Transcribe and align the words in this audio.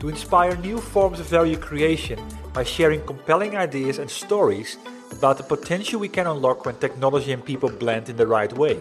to 0.00 0.08
inspire 0.08 0.56
new 0.56 0.78
forms 0.78 1.20
of 1.20 1.26
value 1.26 1.56
creation 1.56 2.18
by 2.52 2.64
sharing 2.64 3.00
compelling 3.06 3.56
ideas 3.56 3.98
and 3.98 4.10
stories 4.10 4.78
about 5.12 5.36
the 5.36 5.42
potential 5.42 6.00
we 6.00 6.08
can 6.08 6.26
unlock 6.26 6.66
when 6.66 6.74
technology 6.76 7.32
and 7.32 7.44
people 7.44 7.70
blend 7.70 8.08
in 8.08 8.16
the 8.16 8.26
right 8.26 8.52
way. 8.54 8.80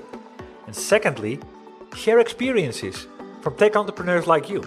And 0.65 0.75
secondly, 0.75 1.39
share 1.95 2.19
experiences 2.19 3.07
from 3.41 3.55
tech 3.55 3.75
entrepreneurs 3.75 4.27
like 4.27 4.49
you 4.49 4.63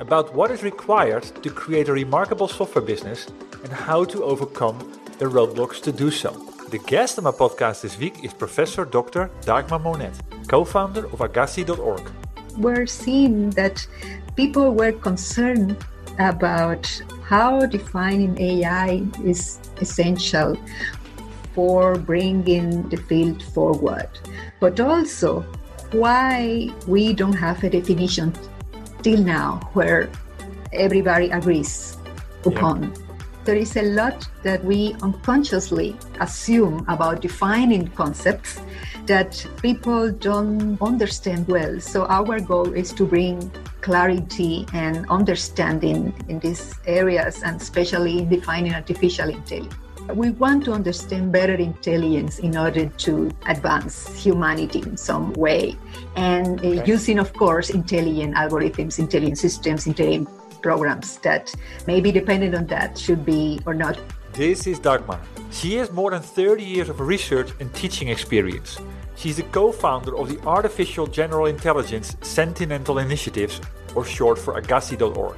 about 0.00 0.34
what 0.34 0.50
is 0.50 0.62
required 0.62 1.24
to 1.42 1.50
create 1.50 1.88
a 1.88 1.92
remarkable 1.92 2.48
software 2.48 2.84
business 2.84 3.26
and 3.62 3.72
how 3.72 4.04
to 4.04 4.24
overcome 4.24 4.78
the 5.18 5.26
roadblocks 5.26 5.82
to 5.82 5.92
do 5.92 6.10
so. 6.10 6.30
The 6.70 6.78
guest 6.78 7.18
on 7.18 7.24
my 7.24 7.32
podcast 7.32 7.82
this 7.82 7.98
week 7.98 8.24
is 8.24 8.32
Professor 8.32 8.84
Dr. 8.84 9.30
Dagmar 9.42 9.80
Monett, 9.80 10.14
co 10.48 10.64
founder 10.64 11.06
of 11.06 11.18
AGISI.org. 11.18 12.10
We're 12.56 12.86
seeing 12.86 13.50
that 13.50 13.86
people 14.36 14.72
were 14.74 14.92
concerned 14.92 15.76
about 16.18 16.86
how 17.22 17.66
defining 17.66 18.38
AI 18.40 19.06
is 19.24 19.58
essential 19.80 20.56
for 21.54 21.96
bringing 21.96 22.88
the 22.88 22.96
field 22.96 23.42
forward, 23.42 24.08
but 24.60 24.80
also 24.80 25.40
why 25.92 26.70
we 26.86 27.12
don't 27.12 27.32
have 27.32 27.62
a 27.64 27.70
definition 27.70 28.32
till 29.02 29.22
now 29.22 29.60
where 29.72 30.10
everybody 30.72 31.30
agrees 31.30 31.96
upon. 32.44 32.92
There 33.44 33.56
is 33.56 33.76
a 33.76 33.82
lot 33.82 34.28
that 34.42 34.62
we 34.64 34.94
unconsciously 35.02 35.96
assume 36.20 36.84
about 36.88 37.22
defining 37.22 37.88
concepts 37.88 38.60
that 39.06 39.44
people 39.62 40.12
don't 40.12 40.80
understand 40.80 41.48
well. 41.48 41.80
So, 41.80 42.04
our 42.06 42.38
goal 42.38 42.72
is 42.74 42.92
to 42.92 43.04
bring 43.04 43.50
clarity 43.80 44.66
and 44.72 45.08
understanding 45.10 46.14
in 46.28 46.38
these 46.40 46.74
areas, 46.86 47.42
and 47.42 47.60
especially 47.60 48.18
in 48.20 48.28
defining 48.28 48.74
artificial 48.74 49.28
intelligence. 49.28 49.74
We 50.14 50.30
want 50.30 50.64
to 50.64 50.72
understand 50.72 51.30
better 51.30 51.54
intelligence 51.54 52.40
in 52.40 52.56
order 52.56 52.86
to 52.86 53.30
advance 53.46 54.08
humanity 54.20 54.80
in 54.80 54.96
some 54.96 55.32
way. 55.34 55.76
And 56.16 56.58
uh, 56.60 56.68
okay. 56.68 56.84
using, 56.84 57.18
of 57.18 57.32
course, 57.32 57.70
intelligent 57.70 58.34
algorithms, 58.34 58.98
intelligent 58.98 59.38
systems, 59.38 59.86
intelligent 59.86 60.28
programs 60.62 61.16
that 61.18 61.54
maybe 61.86 62.10
dependent 62.10 62.54
on 62.54 62.66
that 62.66 62.98
should 62.98 63.24
be 63.24 63.60
or 63.66 63.74
not. 63.74 63.98
This 64.32 64.66
is 64.66 64.78
Dagmar. 64.78 65.20
She 65.50 65.74
has 65.76 65.90
more 65.90 66.10
than 66.10 66.22
30 66.22 66.64
years 66.64 66.88
of 66.88 67.00
research 67.00 67.50
and 67.60 67.72
teaching 67.74 68.08
experience. 68.08 68.78
She's 69.20 69.36
the 69.36 69.42
co 69.42 69.70
founder 69.70 70.16
of 70.16 70.30
the 70.30 70.40
Artificial 70.48 71.06
General 71.06 71.44
Intelligence 71.44 72.16
Sentinel 72.22 73.00
Initiatives, 73.00 73.60
or 73.94 74.02
short 74.02 74.38
for 74.38 74.58
AGISI.org, 74.58 75.36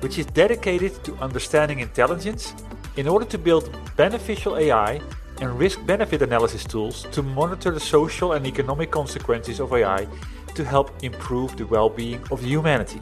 which 0.00 0.18
is 0.18 0.26
dedicated 0.26 1.04
to 1.04 1.14
understanding 1.18 1.78
intelligence 1.78 2.54
in 2.96 3.06
order 3.06 3.24
to 3.26 3.38
build 3.38 3.70
beneficial 3.96 4.56
AI 4.56 5.00
and 5.40 5.56
risk 5.56 5.78
benefit 5.86 6.22
analysis 6.22 6.64
tools 6.64 7.06
to 7.12 7.22
monitor 7.22 7.70
the 7.70 7.78
social 7.78 8.32
and 8.32 8.48
economic 8.48 8.90
consequences 8.90 9.60
of 9.60 9.72
AI 9.72 10.08
to 10.56 10.64
help 10.64 10.90
improve 11.04 11.56
the 11.56 11.66
well 11.66 11.88
being 11.88 12.20
of 12.32 12.42
humanity. 12.42 12.98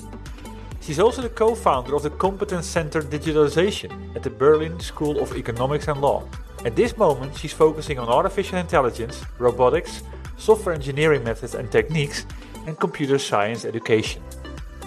She's 0.82 1.00
also 1.00 1.22
the 1.22 1.30
co 1.30 1.54
founder 1.54 1.96
of 1.96 2.02
the 2.02 2.10
Competence 2.10 2.66
Center 2.66 3.00
Digitalization 3.00 4.14
at 4.14 4.22
the 4.22 4.30
Berlin 4.30 4.78
School 4.78 5.20
of 5.20 5.34
Economics 5.34 5.88
and 5.88 6.02
Law. 6.02 6.28
At 6.66 6.76
this 6.76 6.98
moment, 6.98 7.34
she's 7.34 7.54
focusing 7.54 7.98
on 7.98 8.08
artificial 8.08 8.58
intelligence, 8.58 9.24
robotics, 9.38 10.02
software 10.38 10.74
engineering 10.74 11.22
methods 11.22 11.54
and 11.54 11.70
techniques, 11.70 12.24
and 12.66 12.78
computer 12.78 13.18
science 13.18 13.64
education. 13.64 14.22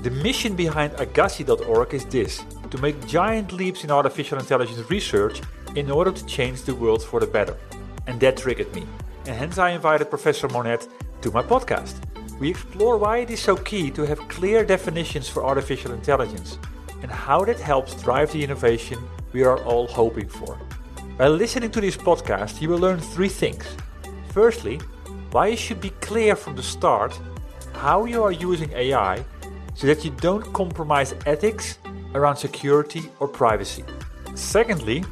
The 0.01 0.09
mission 0.09 0.55
behind 0.55 0.93
AGISI.org 0.93 1.93
is 1.93 2.05
this 2.05 2.43
to 2.71 2.77
make 2.79 3.05
giant 3.05 3.51
leaps 3.51 3.83
in 3.83 3.91
artificial 3.91 4.39
intelligence 4.39 4.89
research 4.89 5.41
in 5.75 5.91
order 5.91 6.11
to 6.11 6.25
change 6.25 6.63
the 6.63 6.73
world 6.73 7.03
for 7.03 7.19
the 7.19 7.27
better. 7.27 7.57
And 8.07 8.19
that 8.21 8.37
triggered 8.37 8.73
me. 8.73 8.85
And 9.27 9.35
hence 9.35 9.57
I 9.57 9.71
invited 9.71 10.09
Professor 10.09 10.47
Monett 10.47 10.87
to 11.21 11.31
my 11.31 11.43
podcast. 11.43 11.95
We 12.39 12.49
explore 12.49 12.97
why 12.97 13.17
it 13.17 13.29
is 13.29 13.39
so 13.39 13.55
key 13.55 13.91
to 13.91 14.05
have 14.07 14.27
clear 14.27 14.65
definitions 14.65 15.29
for 15.29 15.45
artificial 15.45 15.91
intelligence 15.91 16.57
and 17.03 17.11
how 17.11 17.45
that 17.45 17.59
helps 17.59 18.01
drive 18.01 18.31
the 18.31 18.43
innovation 18.43 18.97
we 19.33 19.43
are 19.43 19.63
all 19.63 19.87
hoping 19.87 20.27
for. 20.27 20.57
By 21.17 21.27
listening 21.27 21.69
to 21.71 21.81
this 21.81 21.97
podcast, 21.97 22.61
you 22.61 22.69
will 22.69 22.79
learn 22.79 22.99
three 22.99 23.29
things. 23.29 23.65
Firstly, 24.33 24.79
why 25.31 25.55
should 25.55 25.79
be 25.79 25.91
clear 26.01 26.35
from 26.35 26.55
the 26.55 26.63
start 26.63 27.17
how 27.73 28.05
you 28.05 28.21
are 28.21 28.31
using 28.31 28.71
AI 28.73 29.23
so 29.75 29.87
that 29.87 30.03
you 30.03 30.11
don't 30.11 30.53
compromise 30.53 31.15
ethics 31.25 31.79
around 32.13 32.35
security 32.35 33.03
or 33.19 33.27
privacy. 33.27 33.83
Secondly, 34.35 35.03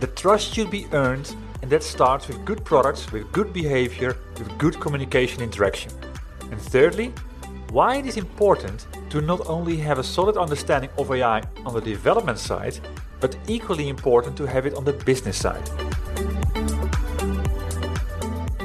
the 0.00 0.06
trust 0.06 0.54
should 0.54 0.70
be 0.70 0.86
earned, 0.92 1.34
and 1.60 1.70
that 1.70 1.82
starts 1.82 2.28
with 2.28 2.44
good 2.44 2.64
products, 2.64 3.12
with 3.12 3.30
good 3.32 3.52
behavior, 3.52 4.16
with 4.38 4.56
good 4.58 4.80
communication 4.80 5.42
interaction. 5.42 5.92
And 6.50 6.60
thirdly, 6.60 7.12
why 7.70 7.96
it 7.96 8.06
is 8.06 8.16
important 8.16 8.86
to 9.10 9.20
not 9.20 9.46
only 9.46 9.76
have 9.76 9.98
a 9.98 10.04
solid 10.04 10.36
understanding 10.38 10.90
of 10.96 11.12
AI 11.12 11.42
on 11.66 11.74
the 11.74 11.80
development 11.80 12.38
side, 12.38 12.80
but 13.20 13.36
equally 13.46 13.88
important 13.88 14.36
to 14.38 14.46
have 14.46 14.64
it 14.64 14.74
on 14.74 14.84
the 14.84 14.92
business 14.92 15.36
side. 15.36 15.68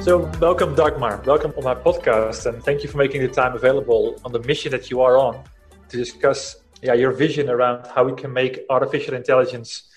So, 0.04 0.30
welcome, 0.38 0.74
Dagmar. 0.74 1.24
Welcome 1.24 1.54
on 1.56 1.64
my 1.64 1.74
podcast, 1.74 2.44
and 2.44 2.62
thank 2.62 2.82
you 2.82 2.90
for 2.90 2.98
making 2.98 3.22
the 3.22 3.28
time 3.28 3.54
available 3.54 4.20
on 4.22 4.32
the 4.32 4.40
mission 4.40 4.70
that 4.72 4.90
you 4.90 5.00
are 5.00 5.16
on 5.16 5.42
to 5.88 5.96
discuss 5.96 6.56
yeah, 6.82 6.92
your 6.92 7.10
vision 7.10 7.48
around 7.48 7.86
how 7.86 8.04
we 8.04 8.12
can 8.12 8.30
make 8.30 8.66
artificial 8.68 9.14
intelligence 9.14 9.88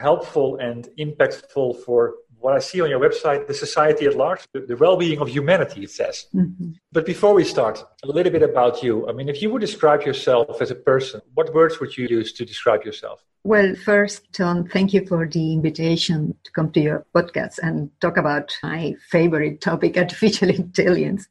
helpful 0.00 0.56
and 0.56 0.88
impactful 0.98 1.84
for 1.84 2.14
what 2.38 2.54
I 2.54 2.60
see 2.60 2.80
on 2.80 2.88
your 2.88 2.98
website, 2.98 3.46
the 3.46 3.52
society 3.52 4.06
at 4.06 4.16
large, 4.16 4.40
the, 4.54 4.74
well 4.80 4.96
being 4.96 5.18
of 5.18 5.28
humanity, 5.28 5.84
it 5.84 5.90
says. 5.90 6.28
Mm-hmm. 6.34 6.70
But 6.90 7.04
before 7.04 7.34
we 7.34 7.44
start, 7.44 7.84
a 8.02 8.06
little 8.06 8.32
bit 8.32 8.42
about 8.42 8.82
you. 8.82 9.06
I 9.06 9.12
mean, 9.12 9.28
if 9.28 9.42
you 9.42 9.50
would 9.50 9.60
describe 9.60 10.00
yourself 10.06 10.62
as 10.62 10.70
a 10.70 10.74
person, 10.74 11.20
what 11.34 11.52
words 11.52 11.78
would 11.78 11.94
you 11.98 12.06
use 12.08 12.32
to 12.32 12.46
describe 12.46 12.84
yourself? 12.84 13.22
Well, 13.44 13.74
first, 13.74 14.32
Tom, 14.32 14.68
thank 14.68 14.92
you 14.92 15.04
for 15.04 15.26
the 15.26 15.52
invitation 15.52 16.36
to 16.44 16.52
come 16.52 16.70
to 16.72 16.80
your 16.80 17.04
podcast 17.12 17.58
and 17.60 17.90
talk 18.00 18.16
about 18.16 18.56
my 18.62 18.94
favorite 19.10 19.60
topic, 19.60 19.96
artificial 19.98 20.48
intelligence. 20.48 21.26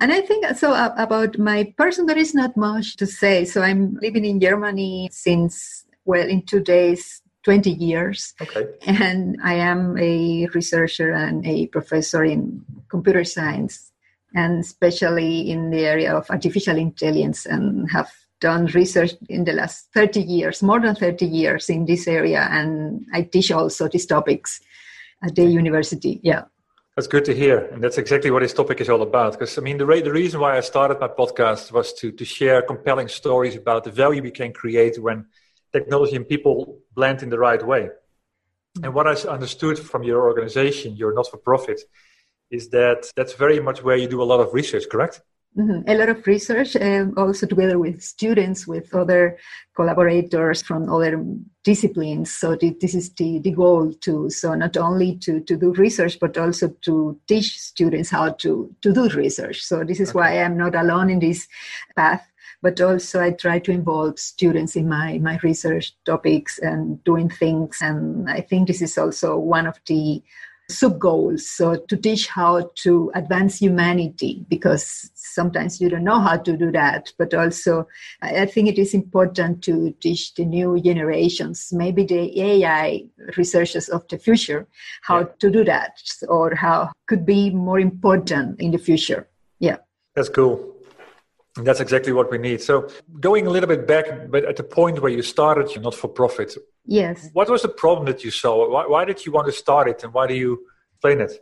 And 0.00 0.12
I 0.12 0.20
think 0.20 0.46
so 0.56 0.72
about 0.72 1.36
my 1.36 1.74
person, 1.76 2.06
there 2.06 2.16
is 2.18 2.32
not 2.32 2.56
much 2.56 2.96
to 2.96 3.06
say. 3.06 3.44
So 3.44 3.62
I'm 3.62 3.98
living 4.00 4.24
in 4.24 4.38
Germany 4.40 5.08
since, 5.10 5.84
well, 6.04 6.28
in 6.28 6.42
two 6.42 6.60
days, 6.60 7.22
20 7.42 7.70
years. 7.72 8.34
Okay. 8.40 8.68
And 8.86 9.36
I 9.42 9.54
am 9.54 9.98
a 9.98 10.46
researcher 10.54 11.12
and 11.12 11.44
a 11.44 11.66
professor 11.68 12.22
in 12.22 12.64
computer 12.88 13.24
science, 13.24 13.90
and 14.32 14.60
especially 14.60 15.50
in 15.50 15.70
the 15.70 15.86
area 15.86 16.14
of 16.14 16.30
artificial 16.30 16.76
intelligence, 16.76 17.46
and 17.46 17.90
have 17.90 18.12
done 18.40 18.66
research 18.66 19.12
in 19.28 19.44
the 19.44 19.52
last 19.52 19.88
30 19.94 20.20
years, 20.20 20.62
more 20.62 20.80
than 20.80 20.94
30 20.94 21.26
years 21.26 21.68
in 21.68 21.86
this 21.86 22.06
area. 22.06 22.48
And 22.50 23.06
I 23.12 23.22
teach 23.22 23.50
also 23.50 23.88
these 23.88 24.06
topics 24.06 24.60
at 25.22 25.34
the 25.34 25.44
university. 25.44 26.20
Yeah. 26.22 26.44
That's 26.96 27.06
good 27.06 27.24
to 27.26 27.34
hear, 27.34 27.58
and 27.66 27.82
that's 27.82 27.96
exactly 27.96 28.32
what 28.32 28.42
this 28.42 28.52
topic 28.52 28.80
is 28.80 28.88
all 28.88 29.02
about. 29.02 29.32
Because 29.32 29.56
I 29.56 29.60
mean, 29.60 29.78
the, 29.78 29.86
re- 29.86 30.02
the 30.02 30.10
reason 30.10 30.40
why 30.40 30.56
I 30.56 30.60
started 30.60 30.98
my 30.98 31.06
podcast 31.06 31.70
was 31.70 31.92
to 32.00 32.10
to 32.10 32.24
share 32.24 32.60
compelling 32.60 33.06
stories 33.06 33.54
about 33.54 33.84
the 33.84 33.92
value 33.92 34.20
we 34.20 34.32
can 34.32 34.52
create 34.52 35.00
when 35.00 35.26
technology 35.72 36.16
and 36.16 36.26
people 36.26 36.80
blend 36.96 37.22
in 37.22 37.30
the 37.30 37.38
right 37.38 37.64
way. 37.64 37.82
Mm-hmm. 37.82 38.84
And 38.84 38.94
what 38.94 39.06
I 39.06 39.12
understood 39.28 39.78
from 39.78 40.02
your 40.02 40.26
organization, 40.26 40.96
your 40.96 41.14
not 41.14 41.30
for 41.30 41.36
profit, 41.36 41.80
is 42.50 42.68
that 42.70 43.12
that's 43.14 43.34
very 43.34 43.60
much 43.60 43.84
where 43.84 43.96
you 43.96 44.08
do 44.08 44.20
a 44.20 44.28
lot 44.32 44.40
of 44.40 44.52
research, 44.52 44.88
correct? 44.90 45.20
Mm-hmm. 45.56 45.90
A 45.90 45.94
lot 45.96 46.08
of 46.08 46.26
research, 46.26 46.76
um, 46.76 47.14
also 47.16 47.46
together 47.46 47.78
with 47.78 48.00
students, 48.02 48.66
with 48.66 48.94
other 48.94 49.38
collaborators 49.74 50.62
from 50.62 50.88
other 50.92 51.24
disciplines. 51.64 52.32
So 52.32 52.54
this 52.54 52.94
is 52.94 53.12
the, 53.14 53.40
the 53.40 53.50
goal 53.50 53.92
too. 53.92 54.30
So 54.30 54.54
not 54.54 54.76
only 54.76 55.16
to, 55.18 55.40
to 55.40 55.56
do 55.56 55.72
research, 55.72 56.18
but 56.20 56.38
also 56.38 56.68
to 56.82 57.18
teach 57.26 57.58
students 57.58 58.10
how 58.10 58.30
to, 58.30 58.74
to 58.82 58.92
do 58.92 59.08
research. 59.08 59.62
So 59.62 59.82
this 59.82 59.98
is 60.00 60.10
okay. 60.10 60.18
why 60.18 60.42
I'm 60.42 60.56
not 60.56 60.74
alone 60.74 61.10
in 61.10 61.18
this 61.18 61.48
path 61.96 62.28
but 62.62 62.80
also 62.80 63.22
I 63.22 63.30
try 63.30 63.58
to 63.60 63.70
involve 63.70 64.18
students 64.18 64.74
in 64.74 64.88
my, 64.88 65.18
my 65.18 65.38
research 65.42 65.94
topics 66.04 66.58
and 66.58 67.02
doing 67.04 67.30
things. 67.30 67.78
And 67.80 68.28
I 68.28 68.40
think 68.40 68.66
this 68.66 68.82
is 68.82 68.98
also 68.98 69.38
one 69.38 69.66
of 69.66 69.78
the 69.86 70.22
sub 70.70 70.98
goals. 70.98 71.48
So 71.48 71.76
to 71.76 71.96
teach 71.96 72.28
how 72.28 72.70
to 72.76 73.10
advance 73.14 73.58
humanity, 73.58 74.44
because 74.48 75.10
sometimes 75.14 75.80
you 75.80 75.88
don't 75.88 76.04
know 76.04 76.20
how 76.20 76.36
to 76.36 76.56
do 76.56 76.70
that. 76.72 77.12
But 77.18 77.34
also, 77.34 77.86
I 78.22 78.46
think 78.46 78.68
it 78.68 78.78
is 78.78 78.94
important 78.94 79.62
to 79.64 79.94
teach 80.00 80.34
the 80.34 80.44
new 80.44 80.80
generations, 80.80 81.72
maybe 81.72 82.04
the 82.04 82.40
AI 82.40 83.04
researchers 83.36 83.88
of 83.88 84.06
the 84.08 84.18
future, 84.18 84.66
how 85.02 85.20
yeah. 85.20 85.26
to 85.40 85.50
do 85.50 85.64
that, 85.64 85.94
or 86.28 86.54
how 86.54 86.92
could 87.06 87.24
be 87.24 87.50
more 87.50 87.80
important 87.80 88.60
in 88.60 88.70
the 88.70 88.78
future. 88.78 89.28
Yeah, 89.58 89.78
that's 90.14 90.28
cool. 90.28 90.74
That's 91.56 91.80
exactly 91.80 92.12
what 92.12 92.30
we 92.30 92.38
need. 92.38 92.60
So, 92.60 92.88
going 93.20 93.46
a 93.46 93.50
little 93.50 93.68
bit 93.68 93.86
back, 93.86 94.30
but 94.30 94.44
at 94.44 94.56
the 94.56 94.62
point 94.62 95.00
where 95.02 95.10
you 95.10 95.22
started, 95.22 95.74
you're 95.74 95.82
not 95.82 95.94
for 95.94 96.08
profit. 96.08 96.56
Yes. 96.90 97.28
What 97.34 97.50
was 97.50 97.62
the 97.62 97.68
problem 97.68 98.06
that 98.06 98.24
you 98.24 98.30
saw? 98.30 98.66
Why, 98.68 98.86
why 98.86 99.04
did 99.04 99.26
you 99.26 99.30
want 99.30 99.46
to 99.46 99.52
start 99.52 99.88
it, 99.88 100.02
and 100.02 100.12
why 100.14 100.26
do 100.26 100.34
you 100.34 100.66
explain 100.94 101.20
it? 101.20 101.32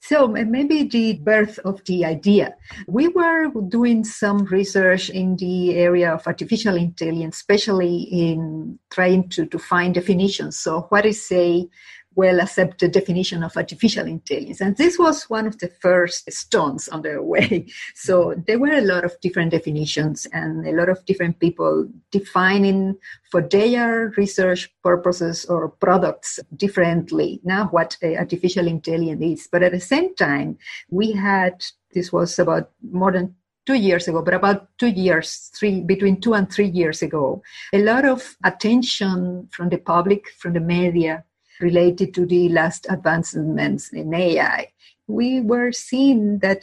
So 0.00 0.28
maybe 0.28 0.84
the 0.84 1.14
birth 1.14 1.58
of 1.64 1.84
the 1.84 2.04
idea. 2.04 2.54
We 2.86 3.08
were 3.08 3.50
doing 3.68 4.04
some 4.04 4.44
research 4.44 5.10
in 5.10 5.36
the 5.36 5.74
area 5.74 6.14
of 6.14 6.26
artificial 6.26 6.76
intelligence, 6.76 7.36
especially 7.38 8.02
in 8.02 8.78
trying 8.90 9.28
to, 9.30 9.46
to 9.46 9.58
find 9.58 9.92
definitions. 9.94 10.58
So 10.58 10.82
what 10.90 11.04
is 11.06 11.26
a 11.32 11.66
well 12.16 12.40
accepted 12.40 12.92
definition 12.92 13.42
of 13.42 13.56
artificial 13.56 14.06
intelligence. 14.06 14.60
And 14.60 14.76
this 14.76 14.98
was 14.98 15.24
one 15.24 15.46
of 15.46 15.58
the 15.58 15.68
first 15.68 16.30
stones 16.32 16.88
on 16.88 17.02
the 17.02 17.22
way. 17.22 17.66
So 17.94 18.26
mm-hmm. 18.26 18.40
there 18.46 18.58
were 18.58 18.72
a 18.72 18.80
lot 18.80 19.04
of 19.04 19.18
different 19.20 19.50
definitions 19.50 20.26
and 20.32 20.66
a 20.66 20.72
lot 20.72 20.88
of 20.88 21.04
different 21.06 21.38
people 21.38 21.88
defining 22.10 22.96
for 23.30 23.42
their 23.42 24.12
research 24.16 24.70
purposes 24.82 25.44
or 25.46 25.68
products 25.68 26.40
differently 26.56 27.40
now 27.44 27.66
what 27.68 27.96
artificial 28.02 28.66
intelligence 28.66 29.40
is. 29.42 29.48
But 29.50 29.62
at 29.62 29.72
the 29.72 29.80
same 29.80 30.14
time, 30.14 30.58
we 30.90 31.12
had, 31.12 31.64
this 31.92 32.12
was 32.12 32.38
about 32.38 32.70
more 32.90 33.12
than 33.12 33.34
two 33.66 33.74
years 33.74 34.08
ago, 34.08 34.22
but 34.22 34.34
about 34.34 34.68
two 34.78 34.88
years, 34.88 35.50
three 35.54 35.80
between 35.80 36.20
two 36.20 36.34
and 36.34 36.52
three 36.52 36.68
years 36.68 37.02
ago, 37.02 37.42
a 37.72 37.82
lot 37.82 38.04
of 38.04 38.36
attention 38.44 39.48
from 39.50 39.68
the 39.68 39.78
public, 39.78 40.28
from 40.38 40.52
the 40.52 40.60
media, 40.60 41.24
related 41.68 42.12
to 42.14 42.26
the 42.26 42.48
last 42.50 42.86
advancements 42.90 43.92
in 43.92 44.12
AI, 44.12 44.70
we 45.06 45.40
were 45.40 45.72
seeing 45.72 46.38
that 46.40 46.62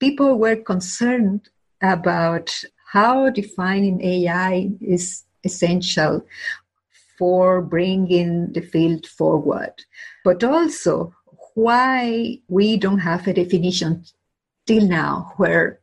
people 0.00 0.38
were 0.44 0.56
concerned 0.56 1.48
about 1.80 2.48
how 2.92 3.30
defining 3.30 4.02
AI 4.02 4.70
is 4.80 5.24
essential 5.44 6.26
for 7.18 7.62
bringing 7.62 8.52
the 8.52 8.60
field 8.72 9.06
forward, 9.06 9.74
but 10.24 10.42
also 10.42 11.14
why 11.54 12.38
we 12.48 12.76
don't 12.76 13.06
have 13.10 13.26
a 13.28 13.32
definition 13.32 14.04
till 14.66 14.86
now 14.86 15.32
where 15.36 15.80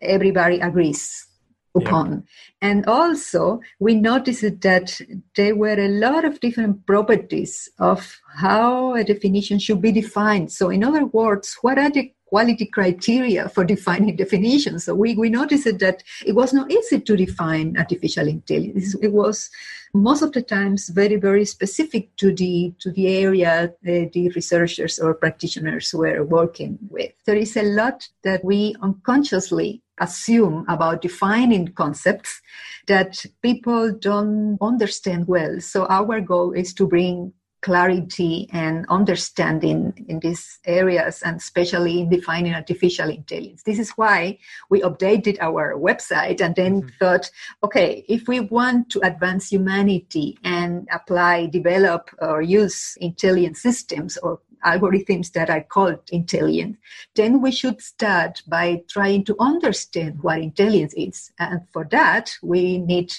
everybody 0.00 0.58
agrees 0.60 1.27
upon. 1.74 2.10
Yeah. 2.12 2.70
And 2.70 2.86
also, 2.86 3.60
we 3.78 3.94
noticed 3.94 4.60
that 4.60 5.00
there 5.36 5.56
were 5.56 5.78
a 5.78 5.88
lot 5.88 6.24
of 6.24 6.40
different 6.40 6.86
properties 6.86 7.68
of 7.78 8.20
how 8.36 8.94
a 8.94 9.04
definition 9.04 9.58
should 9.58 9.80
be 9.80 9.92
defined. 9.92 10.52
So, 10.52 10.70
in 10.70 10.82
other 10.84 11.04
words, 11.04 11.56
what 11.62 11.78
are 11.78 11.90
the 11.90 12.12
quality 12.28 12.66
criteria 12.66 13.48
for 13.48 13.64
defining 13.74 14.14
definitions. 14.16 14.84
So 14.84 14.94
we, 14.94 15.16
we 15.16 15.30
noticed 15.30 15.78
that 15.78 16.02
it 16.26 16.34
was 16.34 16.52
not 16.52 16.70
easy 16.70 17.00
to 17.00 17.16
define 17.16 17.76
artificial 17.76 18.28
intelligence. 18.28 18.94
It 19.00 19.12
was 19.12 19.50
most 19.94 20.22
of 20.22 20.32
the 20.32 20.42
times 20.42 20.90
very, 20.90 21.16
very 21.16 21.44
specific 21.44 22.14
to 22.16 22.34
the 22.34 22.74
to 22.80 22.90
the 22.92 23.08
area 23.08 23.72
the 23.82 24.30
researchers 24.34 24.98
or 24.98 25.14
practitioners 25.14 25.94
were 25.94 26.24
working 26.24 26.78
with. 26.90 27.12
There 27.24 27.36
is 27.36 27.56
a 27.56 27.62
lot 27.62 28.06
that 28.22 28.44
we 28.44 28.76
unconsciously 28.82 29.82
assume 30.00 30.64
about 30.68 31.02
defining 31.02 31.68
concepts 31.68 32.40
that 32.86 33.24
people 33.42 33.92
don't 33.92 34.58
understand 34.60 35.28
well. 35.28 35.60
So 35.60 35.86
our 35.86 36.20
goal 36.20 36.52
is 36.52 36.74
to 36.74 36.86
bring 36.86 37.32
clarity 37.60 38.48
and 38.52 38.86
understanding 38.88 39.92
in 40.08 40.20
these 40.20 40.60
areas 40.64 41.22
and 41.22 41.36
especially 41.36 42.00
in 42.00 42.08
defining 42.08 42.54
artificial 42.54 43.08
intelligence 43.08 43.64
this 43.64 43.80
is 43.80 43.90
why 43.90 44.38
we 44.70 44.80
updated 44.82 45.36
our 45.40 45.74
website 45.74 46.40
and 46.40 46.54
then 46.54 46.82
mm-hmm. 46.82 46.88
thought 47.00 47.28
okay 47.64 48.04
if 48.08 48.28
we 48.28 48.38
want 48.38 48.88
to 48.88 49.00
advance 49.04 49.50
humanity 49.50 50.38
and 50.44 50.86
apply 50.92 51.46
develop 51.46 52.10
or 52.20 52.42
use 52.42 52.96
intelligent 53.00 53.56
systems 53.56 54.16
or 54.18 54.38
algorithms 54.64 55.32
that 55.32 55.50
are 55.50 55.62
called 55.62 56.00
intelligent, 56.10 56.76
then 57.14 57.40
we 57.40 57.50
should 57.50 57.80
start 57.80 58.42
by 58.46 58.82
trying 58.88 59.24
to 59.24 59.36
understand 59.38 60.22
what 60.22 60.38
intelligence 60.40 60.94
is. 60.96 61.32
And 61.38 61.60
for 61.72 61.86
that, 61.90 62.32
we 62.42 62.78
need 62.78 63.12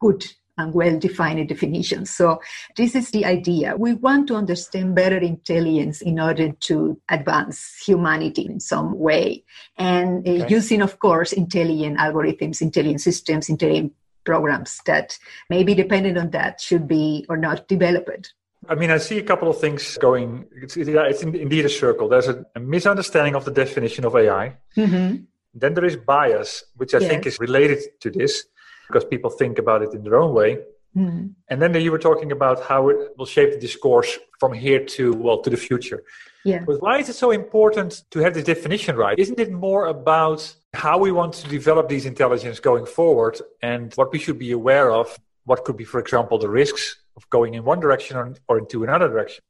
good 0.00 0.24
and 0.60 0.74
well 0.74 0.98
defined 0.98 1.48
definitions. 1.48 2.10
So, 2.10 2.40
this 2.76 2.94
is 2.94 3.10
the 3.10 3.24
idea. 3.24 3.76
We 3.76 3.94
want 3.94 4.28
to 4.28 4.36
understand 4.36 4.94
better 4.94 5.16
intelligence 5.18 6.02
in 6.02 6.20
order 6.20 6.52
to 6.52 7.00
advance 7.08 7.80
humanity 7.84 8.46
in 8.46 8.60
some 8.60 8.98
way. 8.98 9.44
And 9.76 10.26
uh, 10.26 10.44
okay. 10.44 10.54
using, 10.54 10.82
of 10.82 10.98
course, 10.98 11.32
intelligent 11.32 11.98
algorithms, 11.98 12.60
intelligent 12.60 13.00
systems, 13.00 13.48
intelligent 13.48 13.94
programs 14.24 14.80
that 14.86 15.18
maybe 15.48 15.74
depending 15.74 16.18
on 16.18 16.30
that 16.30 16.60
should 16.60 16.86
be 16.86 17.24
or 17.28 17.36
not 17.36 17.66
developed. 17.68 18.34
I 18.68 18.74
mean, 18.74 18.90
I 18.90 18.98
see 18.98 19.18
a 19.18 19.22
couple 19.22 19.48
of 19.48 19.58
things 19.58 19.96
going. 19.98 20.46
It's, 20.62 20.76
it's 20.76 21.22
indeed 21.22 21.64
a 21.64 21.68
circle. 21.68 22.08
There's 22.08 22.28
a, 22.28 22.44
a, 22.54 22.60
misunderstanding 22.60 23.34
of 23.34 23.44
the 23.44 23.50
definition 23.50 24.04
of 24.04 24.14
AI. 24.14 24.56
Mm-hmm. 24.76 25.24
Then 25.54 25.74
there 25.74 25.84
is 25.84 25.96
bias, 25.96 26.64
which 26.76 26.94
I 26.94 26.98
yes. 26.98 27.08
think 27.08 27.26
is 27.26 27.40
related 27.40 27.78
to 28.00 28.10
this 28.10 28.44
because 28.86 29.04
people 29.04 29.30
think 29.30 29.58
about 29.58 29.82
it 29.82 29.94
in 29.94 30.02
their 30.02 30.16
own 30.16 30.34
way. 30.34 30.58
Mm-hmm. 30.96 31.28
And 31.48 31.62
then 31.62 31.74
you 31.74 31.90
were 31.90 31.98
talking 31.98 32.32
about 32.32 32.62
how 32.64 32.88
it 32.88 33.16
will 33.16 33.26
shape 33.26 33.52
the 33.52 33.58
discourse 33.58 34.18
from 34.38 34.52
here 34.52 34.84
to 34.84 35.12
well 35.14 35.40
to 35.42 35.50
the 35.50 35.56
future. 35.56 36.02
Yeah. 36.44 36.64
But 36.66 36.82
why 36.82 36.98
is 36.98 37.08
it 37.08 37.14
so 37.14 37.30
important 37.30 38.04
to 38.10 38.20
have 38.20 38.34
this 38.34 38.44
definition 38.44 38.96
right? 38.96 39.18
Isn't 39.18 39.38
it 39.38 39.52
more 39.52 39.86
about 39.86 40.54
how 40.74 40.98
we 40.98 41.12
want 41.12 41.34
to 41.34 41.48
develop 41.48 41.88
these 41.88 42.06
intelligence 42.06 42.60
going 42.60 42.86
forward 42.86 43.40
and 43.62 43.92
what 43.94 44.12
we 44.12 44.18
should 44.18 44.38
be 44.38 44.52
aware 44.52 44.90
of? 44.90 45.16
What 45.44 45.64
could 45.64 45.76
be, 45.76 45.84
for 45.84 46.00
example, 46.00 46.38
the 46.38 46.48
risks 46.48 46.96
of 47.20 47.30
going 47.30 47.54
in 47.54 47.64
one 47.64 47.80
direction 47.80 48.16
or, 48.16 48.34
or 48.48 48.58
into 48.58 48.82
another 48.82 49.08
direction? 49.08 49.42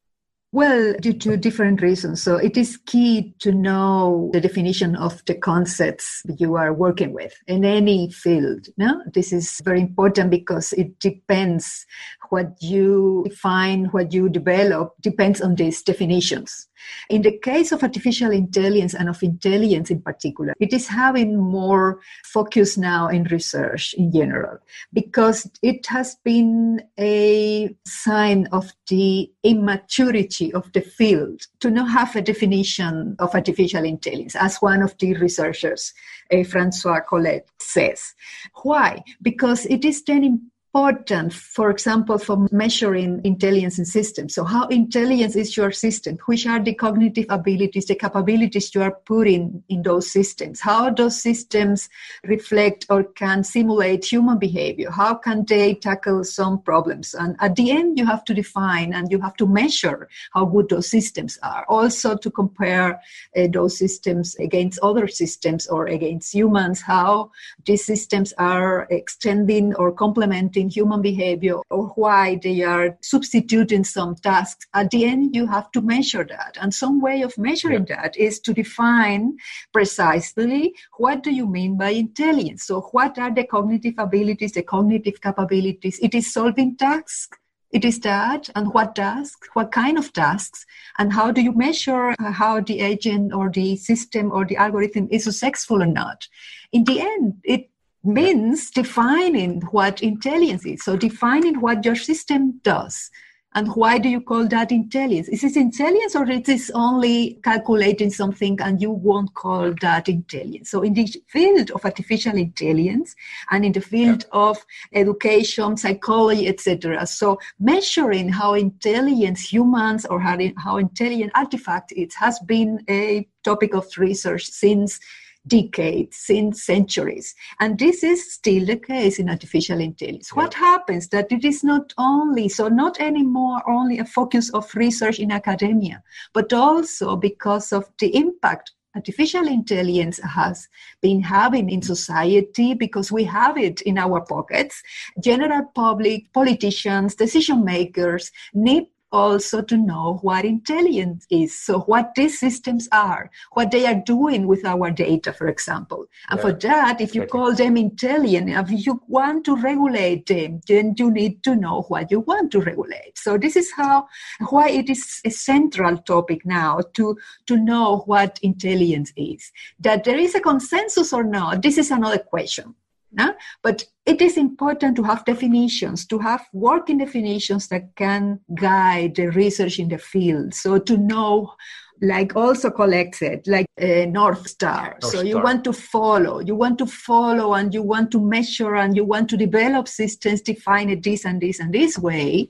Well, 0.52 0.94
due 1.00 1.12
to 1.12 1.36
different 1.36 1.80
reasons. 1.80 2.20
So 2.20 2.36
it 2.36 2.56
is 2.56 2.76
key 2.86 3.34
to 3.38 3.52
know 3.52 4.30
the 4.32 4.40
definition 4.40 4.96
of 4.96 5.24
the 5.26 5.34
concepts 5.34 6.24
you 6.38 6.56
are 6.56 6.74
working 6.74 7.12
with 7.12 7.32
in 7.46 7.64
any 7.64 8.10
field. 8.10 8.66
No, 8.76 9.00
this 9.14 9.32
is 9.32 9.60
very 9.62 9.80
important 9.80 10.28
because 10.28 10.72
it 10.72 10.98
depends 10.98 11.86
what 12.30 12.62
you 12.62 13.24
define, 13.28 13.86
what 13.86 14.12
you 14.12 14.28
develop 14.28 14.94
depends 15.00 15.40
on 15.40 15.54
these 15.56 15.82
definitions. 15.82 16.68
In 17.10 17.22
the 17.22 17.36
case 17.38 17.72
of 17.72 17.82
artificial 17.82 18.30
intelligence 18.30 18.94
and 18.94 19.08
of 19.08 19.22
intelligence 19.22 19.90
in 19.90 20.00
particular, 20.00 20.54
it 20.60 20.72
is 20.72 20.86
having 20.86 21.36
more 21.36 22.00
focus 22.24 22.78
now 22.78 23.08
in 23.08 23.24
research 23.24 23.94
in 23.94 24.12
general 24.12 24.58
because 24.92 25.50
it 25.62 25.86
has 25.86 26.16
been 26.24 26.82
a 26.98 27.74
sign 27.84 28.46
of 28.52 28.72
the 28.88 29.30
immaturity 29.42 30.52
of 30.54 30.72
the 30.72 30.80
field 30.80 31.42
to 31.60 31.70
not 31.70 31.90
have 31.90 32.16
a 32.16 32.22
definition 32.22 33.16
of 33.18 33.34
artificial 33.34 33.84
intelligence, 33.84 34.36
as 34.36 34.56
one 34.56 34.82
of 34.82 34.96
the 34.98 35.14
researchers, 35.14 35.92
uh, 36.32 36.42
Francois 36.44 37.00
Chollet, 37.08 37.42
says. 37.58 38.14
Why? 38.62 39.02
Because 39.20 39.66
it 39.66 39.84
is 39.84 40.02
then 40.04 40.50
important, 40.72 41.32
for 41.32 41.68
example, 41.68 42.16
for 42.16 42.46
measuring 42.52 43.20
intelligence 43.24 43.76
in 43.78 43.84
systems. 43.84 44.34
So, 44.34 44.44
how 44.44 44.68
intelligent 44.68 45.34
is 45.34 45.56
your 45.56 45.72
system? 45.72 46.16
Which 46.26 46.46
are 46.46 46.62
the 46.62 46.74
cognitive 46.74 47.26
abilities, 47.28 47.86
the 47.86 47.96
capabilities 47.96 48.72
you 48.72 48.82
are 48.82 48.96
putting 49.04 49.64
in 49.68 49.82
those 49.82 50.12
systems? 50.12 50.60
How 50.60 50.90
those 50.90 51.20
systems 51.20 51.88
reflect 52.22 52.86
or 52.88 53.02
can 53.02 53.42
simulate 53.42 54.04
human 54.04 54.38
behavior? 54.38 54.92
How 54.92 55.14
can 55.14 55.44
they 55.44 55.74
tackle 55.74 56.22
some 56.22 56.62
problems? 56.62 57.14
And 57.14 57.34
at 57.40 57.56
the 57.56 57.72
end, 57.72 57.98
you 57.98 58.06
have 58.06 58.24
to 58.26 58.34
define 58.34 58.94
and 58.94 59.10
you 59.10 59.20
have 59.20 59.34
to 59.36 59.48
measure 59.48 60.08
how 60.34 60.44
good 60.44 60.68
those 60.68 60.88
systems 60.88 61.36
are. 61.42 61.64
Also, 61.68 62.16
to 62.16 62.30
compare 62.30 63.00
uh, 63.36 63.48
those 63.52 63.76
systems 63.76 64.36
against 64.36 64.78
other 64.84 65.08
systems 65.08 65.66
or 65.66 65.86
against 65.86 66.32
humans, 66.32 66.80
how 66.80 67.32
these 67.66 67.84
systems 67.84 68.32
are 68.38 68.86
extending 68.90 69.74
or 69.74 69.90
complementing 69.90 70.59
human 70.68 71.02
behavior 71.02 71.58
or 71.70 71.88
why 71.96 72.38
they 72.42 72.62
are 72.62 72.96
substituting 73.00 73.84
some 73.84 74.14
tasks. 74.16 74.66
At 74.74 74.90
the 74.90 75.04
end, 75.04 75.34
you 75.34 75.46
have 75.46 75.70
to 75.72 75.80
measure 75.80 76.24
that. 76.24 76.56
And 76.60 76.74
some 76.74 77.00
way 77.00 77.22
of 77.22 77.36
measuring 77.38 77.86
yeah. 77.88 78.02
that 78.02 78.16
is 78.16 78.40
to 78.40 78.52
define 78.52 79.36
precisely 79.72 80.74
what 80.98 81.22
do 81.22 81.30
you 81.30 81.46
mean 81.46 81.78
by 81.78 81.90
intelligence. 81.90 82.64
So 82.64 82.80
what 82.92 83.18
are 83.18 83.34
the 83.34 83.44
cognitive 83.44 83.94
abilities, 83.98 84.52
the 84.52 84.62
cognitive 84.62 85.20
capabilities? 85.20 85.98
It 86.00 86.14
is 86.14 86.32
solving 86.32 86.76
tasks 86.76 87.38
it 87.72 87.84
is 87.84 88.00
that 88.00 88.50
and 88.54 88.72
what 88.74 88.96
tasks 88.96 89.48
what 89.52 89.70
kind 89.72 89.96
of 89.98 90.12
tasks 90.12 90.66
and 90.98 91.12
how 91.12 91.30
do 91.30 91.40
you 91.40 91.52
measure 91.52 92.14
how 92.18 92.60
the 92.60 92.80
agent 92.80 93.32
or 93.32 93.50
the 93.50 93.76
system 93.76 94.32
or 94.32 94.44
the 94.44 94.56
algorithm 94.56 95.08
is 95.10 95.24
successful 95.24 95.82
or 95.82 95.86
not 95.86 96.26
in 96.72 96.84
the 96.84 97.00
end 97.00 97.34
it 97.44 97.69
means 98.02 98.70
defining 98.70 99.60
what 99.72 100.02
intelligence 100.02 100.64
is 100.64 100.82
so 100.82 100.96
defining 100.96 101.60
what 101.60 101.84
your 101.84 101.96
system 101.96 102.58
does 102.62 103.10
and 103.54 103.66
why 103.74 103.98
do 103.98 104.08
you 104.08 104.20
call 104.20 104.46
that 104.46 104.70
intelligence? 104.70 105.28
Is 105.28 105.42
it 105.42 105.56
intelligence 105.56 106.14
or 106.14 106.30
it 106.30 106.48
is 106.48 106.70
only 106.72 107.40
calculating 107.42 108.10
something 108.10 108.60
and 108.60 108.80
you 108.80 108.92
won't 108.92 109.34
call 109.34 109.74
that 109.80 110.08
intelligence? 110.08 110.70
So 110.70 110.82
in 110.82 110.94
the 110.94 111.12
field 111.26 111.72
of 111.72 111.84
artificial 111.84 112.36
intelligence 112.36 113.16
and 113.50 113.64
in 113.64 113.72
the 113.72 113.80
field 113.80 114.24
yeah. 114.32 114.40
of 114.40 114.64
education, 114.92 115.76
psychology, 115.76 116.46
etc. 116.46 117.04
So 117.08 117.40
measuring 117.58 118.28
how 118.28 118.54
intelligent 118.54 119.38
humans 119.38 120.06
or 120.06 120.20
how, 120.20 120.38
how 120.56 120.76
intelligent 120.76 121.32
artifact 121.34 121.92
it 121.96 122.14
has 122.14 122.38
been 122.38 122.84
a 122.88 123.26
topic 123.42 123.74
of 123.74 123.86
research 123.98 124.44
since 124.44 125.00
decades, 125.46 126.16
since 126.16 126.64
centuries. 126.64 127.34
And 127.60 127.78
this 127.78 128.02
is 128.02 128.34
still 128.34 128.66
the 128.66 128.76
case 128.76 129.18
in 129.18 129.28
artificial 129.28 129.80
intelligence. 129.80 130.30
Yeah. 130.32 130.42
What 130.42 130.54
happens 130.54 131.08
that 131.08 131.32
it 131.32 131.44
is 131.44 131.64
not 131.64 131.92
only, 131.98 132.48
so 132.48 132.68
not 132.68 133.00
anymore 133.00 133.62
only 133.68 133.98
a 133.98 134.04
focus 134.04 134.50
of 134.50 134.74
research 134.74 135.18
in 135.18 135.30
academia, 135.30 136.02
but 136.32 136.52
also 136.52 137.16
because 137.16 137.72
of 137.72 137.90
the 137.98 138.14
impact 138.14 138.72
artificial 138.96 139.46
intelligence 139.46 140.18
has 140.18 140.68
been 141.00 141.22
having 141.22 141.70
in 141.70 141.80
society 141.80 142.74
because 142.74 143.12
we 143.12 143.24
have 143.24 143.56
it 143.56 143.80
in 143.82 143.96
our 143.96 144.20
pockets. 144.20 144.82
General 145.22 145.64
public, 145.74 146.32
politicians, 146.32 147.14
decision 147.14 147.64
makers 147.64 148.32
need 148.52 148.86
also 149.12 149.62
to 149.62 149.76
know 149.76 150.18
what 150.22 150.44
intelligence 150.44 151.26
is. 151.30 151.58
So, 151.58 151.80
what 151.80 152.14
these 152.14 152.38
systems 152.38 152.88
are, 152.92 153.30
what 153.52 153.70
they 153.70 153.86
are 153.86 154.02
doing 154.06 154.46
with 154.46 154.64
our 154.64 154.90
data, 154.90 155.32
for 155.32 155.48
example. 155.48 156.06
And 156.28 156.38
yeah. 156.38 156.42
for 156.42 156.52
that, 156.52 157.00
if 157.00 157.14
you 157.14 157.26
call 157.26 157.54
them 157.54 157.76
intelligent, 157.76 158.50
if 158.50 158.86
you 158.86 159.02
want 159.08 159.44
to 159.46 159.56
regulate 159.56 160.26
them, 160.26 160.60
then 160.66 160.94
you 160.96 161.10
need 161.10 161.42
to 161.44 161.56
know 161.56 161.82
what 161.88 162.10
you 162.10 162.20
want 162.20 162.52
to 162.52 162.60
regulate. 162.60 163.16
So, 163.16 163.38
this 163.38 163.56
is 163.56 163.70
how, 163.72 164.08
why 164.48 164.70
it 164.70 164.88
is 164.88 165.20
a 165.24 165.30
central 165.30 165.98
topic 165.98 166.44
now 166.44 166.80
to, 166.94 167.16
to 167.46 167.56
know 167.56 167.98
what 168.06 168.38
intelligence 168.42 169.12
is. 169.16 169.50
That 169.80 170.04
there 170.04 170.18
is 170.18 170.34
a 170.34 170.40
consensus 170.40 171.12
or 171.12 171.24
not, 171.24 171.62
this 171.62 171.78
is 171.78 171.90
another 171.90 172.18
question. 172.18 172.74
No? 173.12 173.34
But 173.62 173.84
it 174.06 174.22
is 174.22 174.36
important 174.36 174.96
to 174.96 175.02
have 175.02 175.24
definitions, 175.24 176.06
to 176.06 176.18
have 176.18 176.46
working 176.52 176.98
definitions 176.98 177.68
that 177.68 177.94
can 177.96 178.40
guide 178.54 179.16
the 179.16 179.28
research 179.28 179.78
in 179.78 179.88
the 179.88 179.98
field. 179.98 180.54
So 180.54 180.78
to 180.78 180.96
know, 180.96 181.54
like 182.02 182.34
also 182.36 182.70
collects 182.70 183.20
it, 183.20 183.46
like 183.46 183.66
a 183.78 184.06
North 184.06 184.48
Star. 184.48 184.96
North 185.02 185.12
so 185.12 185.22
you 185.22 185.40
want 185.40 185.64
to 185.64 185.72
follow, 185.72 186.40
you 186.40 186.54
want 186.54 186.78
to 186.78 186.86
follow 186.86 187.54
and 187.54 187.74
you 187.74 187.82
want 187.82 188.10
to 188.12 188.20
measure 188.20 188.76
and 188.76 188.96
you 188.96 189.04
want 189.04 189.28
to 189.30 189.36
develop 189.36 189.88
systems, 189.88 190.40
define 190.40 190.88
it 190.88 191.02
this 191.02 191.24
and 191.24 191.40
this 191.40 191.60
and 191.60 191.74
this 191.74 191.98
way. 191.98 192.48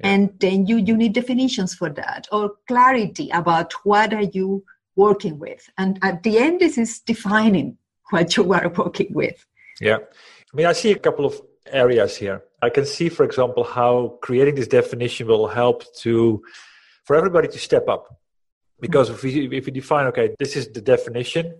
Yeah. 0.00 0.08
And 0.08 0.30
then 0.40 0.66
you, 0.66 0.78
you 0.78 0.96
need 0.96 1.12
definitions 1.12 1.74
for 1.74 1.90
that 1.90 2.26
or 2.32 2.52
clarity 2.66 3.30
about 3.30 3.72
what 3.84 4.14
are 4.14 4.22
you 4.32 4.64
working 4.96 5.38
with. 5.38 5.68
And 5.78 5.98
at 6.02 6.22
the 6.22 6.38
end, 6.38 6.60
this 6.60 6.78
is 6.78 7.00
defining 7.00 7.76
what 8.10 8.36
you 8.36 8.52
are 8.52 8.68
working 8.68 9.12
with. 9.12 9.46
Yeah. 9.80 9.98
I 9.98 10.56
mean, 10.56 10.66
I 10.66 10.72
see 10.72 10.92
a 10.92 10.98
couple 10.98 11.24
of 11.24 11.40
areas 11.66 12.16
here. 12.16 12.42
I 12.62 12.70
can 12.70 12.84
see, 12.84 13.08
for 13.08 13.24
example, 13.24 13.64
how 13.64 14.18
creating 14.20 14.56
this 14.56 14.68
definition 14.68 15.26
will 15.26 15.48
help 15.48 15.84
to 15.96 16.42
for 17.04 17.16
everybody 17.16 17.48
to 17.48 17.58
step 17.58 17.88
up. 17.88 18.20
Because 18.80 19.10
if 19.10 19.22
we 19.22 19.56
if 19.58 19.66
we 19.66 19.72
define, 19.72 20.06
okay, 20.06 20.34
this 20.38 20.56
is 20.56 20.68
the 20.68 20.80
definition, 20.80 21.54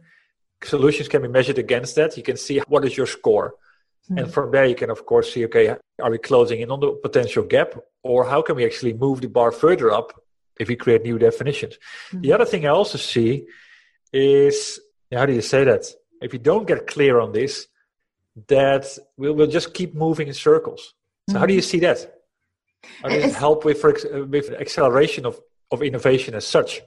solutions 0.63 1.09
can 1.09 1.23
be 1.23 1.29
measured 1.29 1.59
against 1.59 1.95
that. 1.97 2.17
You 2.17 2.23
can 2.23 2.37
see 2.37 2.61
what 2.69 2.85
is 2.85 2.97
your 2.97 3.07
score. 3.07 3.55
Mm-hmm. 4.05 4.19
And 4.19 4.33
from 4.33 4.51
there, 4.51 4.65
you 4.65 4.75
can, 4.75 4.91
of 4.91 5.05
course, 5.07 5.33
see, 5.33 5.45
okay, 5.47 5.77
are 6.03 6.11
we 6.11 6.19
closing 6.19 6.61
in 6.61 6.71
on 6.71 6.81
the 6.81 6.93
potential 6.93 7.45
gap? 7.45 7.75
Or 8.03 8.25
how 8.25 8.43
can 8.43 8.57
we 8.57 8.65
actually 8.65 8.95
move 8.95 9.21
the 9.21 9.29
bar 9.29 9.53
further 9.53 9.91
up 9.91 10.13
if 10.59 10.69
we 10.69 10.77
create 10.77 11.03
new 11.03 11.19
definitions? 11.19 11.75
Mm-hmm. 11.75 12.21
The 12.23 12.33
other 12.33 12.47
thing 12.47 12.67
I 12.67 12.71
also 12.71 12.99
see 12.99 13.47
is, 14.13 14.81
how 15.13 15.27
do 15.27 15.33
you 15.33 15.43
say 15.43 15.65
that? 15.65 15.85
If 16.23 16.33
you 16.33 16.39
don't 16.39 16.67
get 16.67 16.87
clear 16.87 17.21
on 17.21 17.33
this, 17.33 17.67
that 18.49 18.87
we 19.17 19.31
will 19.31 19.47
just 19.47 19.75
keep 19.75 19.95
moving 19.95 20.29
in 20.29 20.35
circles. 20.35 20.95
So, 21.29 21.35
mm-hmm. 21.35 21.41
how 21.41 21.47
do 21.47 21.55
you 21.55 21.61
mm-hmm. 21.61 21.69
see 21.69 21.81
that? 21.81 22.15
How 23.03 23.09
does 23.09 23.25
it 23.25 23.35
help 23.35 23.65
with, 23.65 23.81
for, 23.81 23.95
with 24.25 24.51
acceleration 24.53 25.27
of, 25.27 25.39
of 25.71 25.83
innovation 25.83 26.35
as 26.35 26.47
such? 26.47 26.81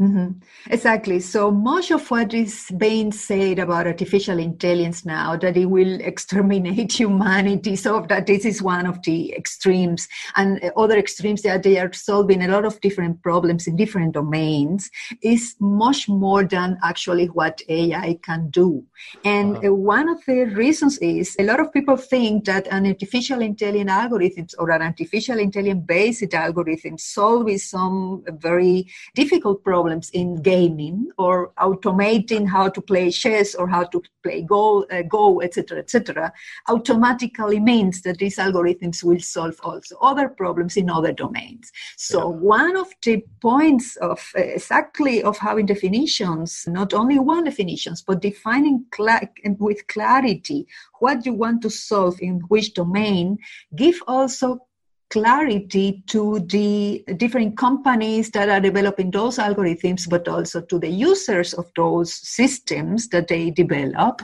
Mm-hmm. 0.00 0.72
Exactly. 0.72 1.20
So 1.20 1.50
much 1.50 1.90
of 1.90 2.10
what 2.10 2.32
is 2.32 2.70
being 2.78 3.12
said 3.12 3.58
about 3.58 3.86
artificial 3.86 4.38
intelligence 4.38 5.04
now 5.04 5.36
that 5.36 5.58
it 5.58 5.66
will 5.66 6.00
exterminate 6.00 6.92
humanity, 6.92 7.76
so 7.76 8.06
that 8.08 8.26
this 8.26 8.46
is 8.46 8.62
one 8.62 8.86
of 8.86 9.02
the 9.02 9.34
extremes, 9.34 10.08
and 10.36 10.58
other 10.74 10.96
extremes 10.96 11.42
that 11.42 11.62
they 11.62 11.78
are 11.78 11.92
solving 11.92 12.42
a 12.42 12.48
lot 12.48 12.64
of 12.64 12.80
different 12.80 13.22
problems 13.22 13.66
in 13.66 13.76
different 13.76 14.14
domains, 14.14 14.90
is 15.22 15.54
much 15.60 16.08
more 16.08 16.44
than 16.44 16.78
actually 16.82 17.26
what 17.26 17.60
AI 17.68 18.18
can 18.22 18.48
do. 18.48 18.82
And 19.26 19.58
uh-huh. 19.58 19.74
one 19.74 20.08
of 20.08 20.24
the 20.24 20.44
reasons 20.44 20.96
is 20.98 21.36
a 21.38 21.44
lot 21.44 21.60
of 21.60 21.74
people 21.74 21.98
think 21.98 22.46
that 22.46 22.66
an 22.68 22.86
artificial 22.86 23.42
intelligence 23.42 23.90
algorithm 23.90 24.46
or 24.58 24.70
an 24.70 24.80
artificial 24.80 25.38
intelligence 25.38 25.84
based 25.86 26.32
algorithm 26.32 26.96
solves 26.96 27.64
some 27.64 28.24
very 28.38 28.86
difficult 29.14 29.62
problems 29.62 29.89
problems 29.90 30.10
in 30.10 30.40
gaming 30.42 31.10
or 31.18 31.52
automating 31.58 32.48
how 32.48 32.68
to 32.68 32.80
play 32.80 33.10
chess 33.10 33.54
or 33.56 33.68
how 33.68 33.84
to 33.84 34.00
play 34.22 34.42
go, 34.42 34.84
uh, 34.84 35.02
go 35.02 35.40
etc., 35.40 35.78
etc., 35.78 36.32
automatically 36.68 37.58
means 37.58 38.02
that 38.02 38.18
these 38.18 38.38
algorithms 38.38 39.02
will 39.02 39.20
solve 39.20 39.58
also 39.62 39.96
other 40.00 40.28
problems 40.28 40.76
in 40.76 40.88
other 40.90 41.12
domains. 41.12 41.72
So 41.96 42.18
yeah. 42.18 42.36
one 42.36 42.76
of 42.76 42.88
the 43.02 43.24
points 43.40 43.96
of 43.96 44.20
uh, 44.36 44.40
exactly 44.40 45.22
of 45.22 45.38
having 45.38 45.66
definitions, 45.66 46.64
not 46.68 46.94
only 46.94 47.18
one 47.18 47.44
definitions, 47.44 48.02
but 48.06 48.22
defining 48.22 48.86
cl- 48.94 49.28
with 49.58 49.86
clarity 49.88 50.66
what 51.00 51.26
you 51.26 51.34
want 51.34 51.62
to 51.62 51.70
solve 51.70 52.20
in 52.20 52.40
which 52.48 52.74
domain, 52.74 53.38
give 53.74 54.02
also 54.06 54.60
clarity 55.10 56.02
to 56.06 56.38
the 56.46 57.04
different 57.16 57.56
companies 57.56 58.30
that 58.30 58.48
are 58.48 58.60
developing 58.60 59.10
those 59.10 59.38
algorithms, 59.38 60.08
but 60.08 60.26
also 60.28 60.60
to 60.60 60.78
the 60.78 60.88
users 60.88 61.52
of 61.54 61.70
those 61.76 62.14
systems 62.14 63.08
that 63.08 63.28
they 63.28 63.50
develop. 63.50 64.22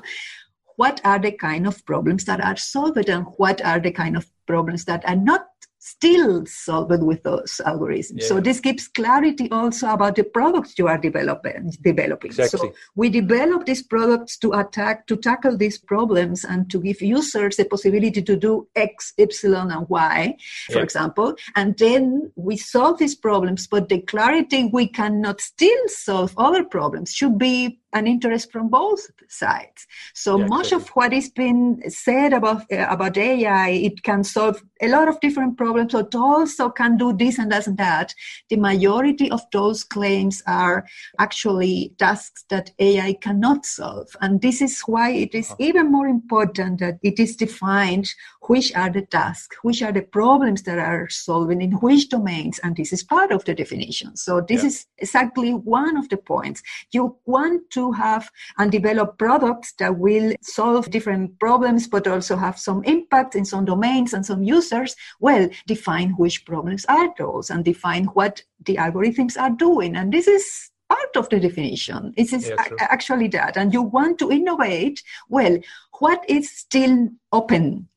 What 0.77 1.01
are 1.05 1.19
the 1.19 1.33
kind 1.33 1.67
of 1.67 1.85
problems 1.87 2.25
that 2.27 2.41
are 2.41 2.57
solved 2.57 3.09
and 3.09 3.27
what 3.37 3.65
are 3.65 3.81
the 3.81 3.91
kind 3.91 4.17
of 4.17 4.27
problems 4.47 4.85
that 4.85 5.07
are 5.09 5.17
not 5.17 5.47
still 5.87 6.45
solved 6.47 7.03
with 7.03 7.23
those 7.23 7.61
algorithms. 7.65 8.23
Yeah. 8.23 8.27
So 8.27 8.41
this 8.41 8.59
gives 8.59 8.89
clarity 8.89 9.49
also 9.53 9.89
about 9.91 10.17
the 10.17 10.25
products 10.25 10.75
you 10.79 10.89
are 10.89 10.99
developing. 10.99 11.73
developing. 11.81 12.31
Exactly. 12.31 12.59
So 12.59 12.75
we 12.97 13.09
develop 13.09 13.67
these 13.67 13.85
products 13.85 14.37
to 14.39 14.53
attack, 14.55 15.07
to 15.07 15.17
tackle 15.17 15.57
these 15.57 15.79
problems 15.79 16.45
and 16.45 16.69
to 16.71 16.81
give 16.81 17.01
users 17.01 17.57
the 17.57 17.67
possibility 17.67 18.21
to 18.21 18.37
do 18.37 18.67
X, 18.75 19.13
Y, 19.17 19.27
and 19.45 19.89
Y, 19.89 20.37
for 20.67 20.79
yeah. 20.79 20.83
example. 20.83 21.37
And 21.55 21.79
then 21.79 22.33
we 22.35 22.57
solve 22.57 22.99
these 22.99 23.15
problems, 23.15 23.69
but 23.69 23.89
the 23.89 24.01
clarity 24.01 24.69
we 24.73 24.89
cannot 24.89 25.41
still 25.41 25.83
solve 25.87 26.35
other 26.37 26.65
problems 26.65 27.13
should 27.13 27.39
be 27.39 27.79
an 27.97 28.07
interest 28.15 28.47
from 28.53 28.67
both 28.69 29.03
sides. 29.29 29.81
So 30.15 30.31
Yeah, 30.39 30.47
much 30.57 30.73
exactly. 30.73 30.85
of 30.85 30.97
what 30.97 31.13
is 31.13 31.29
been 31.31 31.63
said 32.05 32.31
about 32.41 32.61
uh, 32.73 32.87
about 32.97 33.17
AI, 33.17 33.69
it 33.89 33.97
can 34.09 34.23
solve 34.25 34.57
a 34.87 34.89
lot 34.89 35.07
of 35.09 35.17
different 35.21 35.57
problems. 35.63 35.95
It 35.95 36.15
also 36.15 36.65
can 36.81 36.97
do 36.97 37.09
this 37.23 37.39
and 37.39 37.51
that 37.53 37.67
and 37.67 37.79
that. 37.79 38.09
The 38.51 38.57
majority 38.57 39.31
of 39.31 39.43
those 39.53 39.85
claims 39.85 40.43
are 40.47 40.85
actually 41.19 41.95
tasks 41.99 42.45
that 42.53 42.71
AI 42.79 43.15
cannot 43.27 43.65
solve, 43.67 44.09
and 44.21 44.41
this 44.41 44.61
is 44.61 44.81
why 44.95 45.09
it 45.25 45.35
is 45.35 45.51
Uh-huh. 45.51 45.69
even 45.69 45.93
more 45.97 46.09
important 46.09 46.81
that 46.81 46.97
it 47.03 47.19
is 47.19 47.37
defined 47.37 48.07
which 48.49 48.69
are 48.75 48.91
the 48.91 49.03
tasks, 49.03 49.57
which 49.63 49.83
are 49.83 49.93
the 49.93 50.03
problems 50.03 50.63
that 50.63 50.79
are 50.79 51.09
solving 51.09 51.61
in 51.63 51.73
which 51.85 52.09
domains, 52.09 52.59
and 52.63 52.77
this 52.77 52.93
is 52.93 53.03
part 53.03 53.33
of 53.33 53.45
the 53.45 53.55
definition. 53.55 54.17
So 54.17 54.41
this 54.41 54.63
Yeah. 54.63 54.69
is 54.71 54.87
exactly 54.99 55.53
one 55.53 55.97
of 55.97 56.09
the 56.09 56.17
points. 56.17 56.63
You 56.93 57.17
want 57.27 57.71
to 57.77 57.86
have 57.93 58.31
and 58.59 58.71
develop 58.73 59.19
products 59.19 59.75
that 59.79 59.99
will 59.99 60.35
solve 60.43 60.91
different 60.91 61.39
problems, 61.39 61.87
but 61.87 62.07
also 62.07 62.37
have 62.37 62.59
some 62.59 62.85
impact 62.85 63.35
in 63.35 63.45
some 63.45 63.65
domains 63.65 64.13
and 64.13 64.25
some 64.25 64.43
users. 64.43 64.97
Well, 65.21 65.49
define 65.67 66.11
which 66.11 66.45
problems 66.45 66.85
are 66.87 67.13
those 67.19 67.51
and 67.51 67.65
define 67.65 68.05
what 68.07 68.43
the 68.65 68.77
algorithms 68.77 69.41
are 69.41 69.51
doing. 69.51 69.97
And 69.97 70.13
this 70.13 70.27
is 70.27 70.71
part 70.89 71.17
of 71.17 71.29
the 71.29 71.41
definition. 71.41 72.13
It 72.17 72.33
is 72.33 72.49
Yeah, 72.49 72.57
actually 72.81 73.29
that. 73.29 73.57
And 73.57 73.73
you 73.73 73.83
want 73.83 74.19
to 74.21 74.31
innovate. 74.31 75.03
Well, 75.29 75.59
what 75.99 76.25
is 76.29 76.51
still 76.51 77.09
open? 77.33 77.89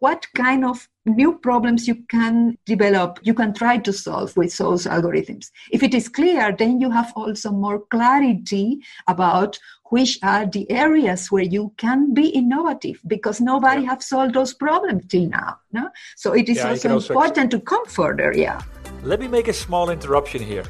What 0.00 0.26
kind 0.36 0.64
of 0.64 0.88
new 1.06 1.38
problems 1.38 1.88
you 1.88 1.96
can 2.08 2.56
develop, 2.66 3.18
you 3.22 3.34
can 3.34 3.52
try 3.54 3.78
to 3.78 3.92
solve 3.92 4.36
with 4.36 4.56
those 4.56 4.86
algorithms. 4.86 5.50
If 5.72 5.82
it 5.82 5.94
is 5.94 6.08
clear, 6.08 6.54
then 6.56 6.80
you 6.80 6.90
have 6.90 7.12
also 7.16 7.50
more 7.50 7.80
clarity 7.90 8.80
about 9.08 9.58
which 9.90 10.18
are 10.22 10.46
the 10.46 10.70
areas 10.70 11.32
where 11.32 11.42
you 11.42 11.72
can 11.78 12.12
be 12.12 12.28
innovative 12.28 13.00
because 13.06 13.40
nobody 13.40 13.82
Yeah. 13.82 13.90
have 13.90 14.02
solved 14.02 14.34
those 14.34 14.52
problems 14.54 15.06
till 15.08 15.26
now. 15.28 15.56
No? 15.72 15.88
So 16.16 16.34
it 16.34 16.48
is 16.48 16.58
Yeah, 16.58 16.70
also 16.70 16.88
also 16.94 17.12
important 17.14 17.50
to 17.52 17.60
come 17.60 17.86
further. 17.86 18.32
Yeah. 18.34 18.60
Let 19.02 19.18
me 19.20 19.28
make 19.28 19.48
a 19.48 19.52
small 19.52 19.90
interruption 19.90 20.42
here. 20.42 20.64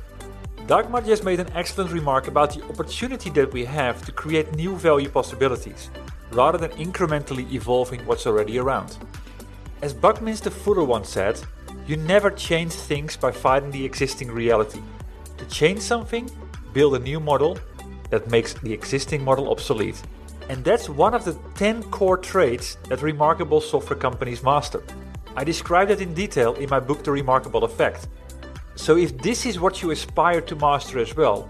Dagmar 0.68 1.00
just 1.00 1.25
made 1.25 1.40
an 1.40 1.49
excellent 1.54 1.90
remark 1.92 2.28
about 2.28 2.54
the 2.54 2.62
opportunity 2.64 3.30
that 3.30 3.52
we 3.52 3.64
have 3.64 4.04
to 4.04 4.12
create 4.12 4.54
new 4.54 4.76
value 4.76 5.08
possibilities, 5.08 5.90
rather 6.32 6.58
than 6.58 6.70
incrementally 6.73 7.50
evolving 7.52 8.04
what's 8.06 8.26
already 8.26 8.58
around. 8.58 8.97
As 9.82 9.94
Buckminster 9.94 10.50
Fuller 10.50 10.85
once 10.85 11.08
said, 11.08 11.40
you 11.87 11.97
never 11.97 12.30
change 12.30 12.73
things 12.73 13.16
by 13.16 13.30
fighting 13.30 13.70
the 13.70 13.85
existing 13.85 14.30
reality. 14.30 14.82
To 15.38 15.44
change 15.47 15.80
something, 15.80 16.30
build 16.73 16.97
a 16.97 16.99
new 16.99 17.20
model 17.20 17.58
that 18.11 18.30
makes 18.30 18.54
the 18.54 18.73
existing 18.73 19.25
model 19.25 19.50
obsolete. 19.50 20.02
And 20.49 20.64
that's 20.64 20.88
one 20.88 21.14
of 21.14 21.25
the 21.25 21.38
10 21.54 21.85
core 21.85 22.16
traits 22.16 22.76
that 22.88 23.02
remarkable 23.02 23.61
software 23.61 23.99
companies 23.99 24.42
master. 24.42 24.82
I 25.37 25.44
describe 25.44 25.88
that 25.88 26.00
in 26.00 26.14
detail 26.14 26.54
in 26.54 26.68
my 26.68 26.80
book 26.80 27.04
The 27.04 27.12
Remarkable 27.12 27.64
Effect. 27.64 28.08
So 28.75 28.97
if 28.97 29.16
this 29.18 29.47
is 29.47 29.61
what 29.61 29.82
you 29.82 29.90
aspire 29.90 30.40
to 30.40 30.56
master 30.56 30.99
as 30.99 31.14
well, 31.14 31.49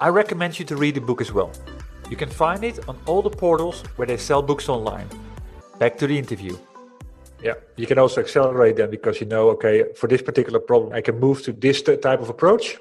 I 0.00 0.08
recommend 0.08 0.58
you 0.58 0.64
to 0.66 0.76
read 0.76 0.94
the 0.94 1.00
book 1.00 1.20
as 1.20 1.32
well. 1.32 1.52
You 2.10 2.16
can 2.16 2.30
find 2.30 2.64
it 2.64 2.88
on 2.88 2.96
all 3.06 3.22
the 3.22 3.30
portals 3.30 3.82
where 3.96 4.06
they 4.06 4.16
sell 4.16 4.42
books 4.42 4.68
online. 4.68 5.08
Back 5.78 5.98
to 5.98 6.06
the 6.06 6.18
interview. 6.18 6.56
Yeah, 7.42 7.54
you 7.76 7.86
can 7.86 7.98
also 7.98 8.20
accelerate 8.20 8.76
them 8.76 8.90
because 8.90 9.20
you 9.20 9.26
know, 9.26 9.50
okay, 9.50 9.84
for 9.94 10.08
this 10.08 10.22
particular 10.22 10.58
problem, 10.58 10.92
I 10.92 11.00
can 11.02 11.20
move 11.20 11.42
to 11.42 11.52
this 11.52 11.82
type 11.82 12.20
of 12.20 12.28
approach. 12.28 12.78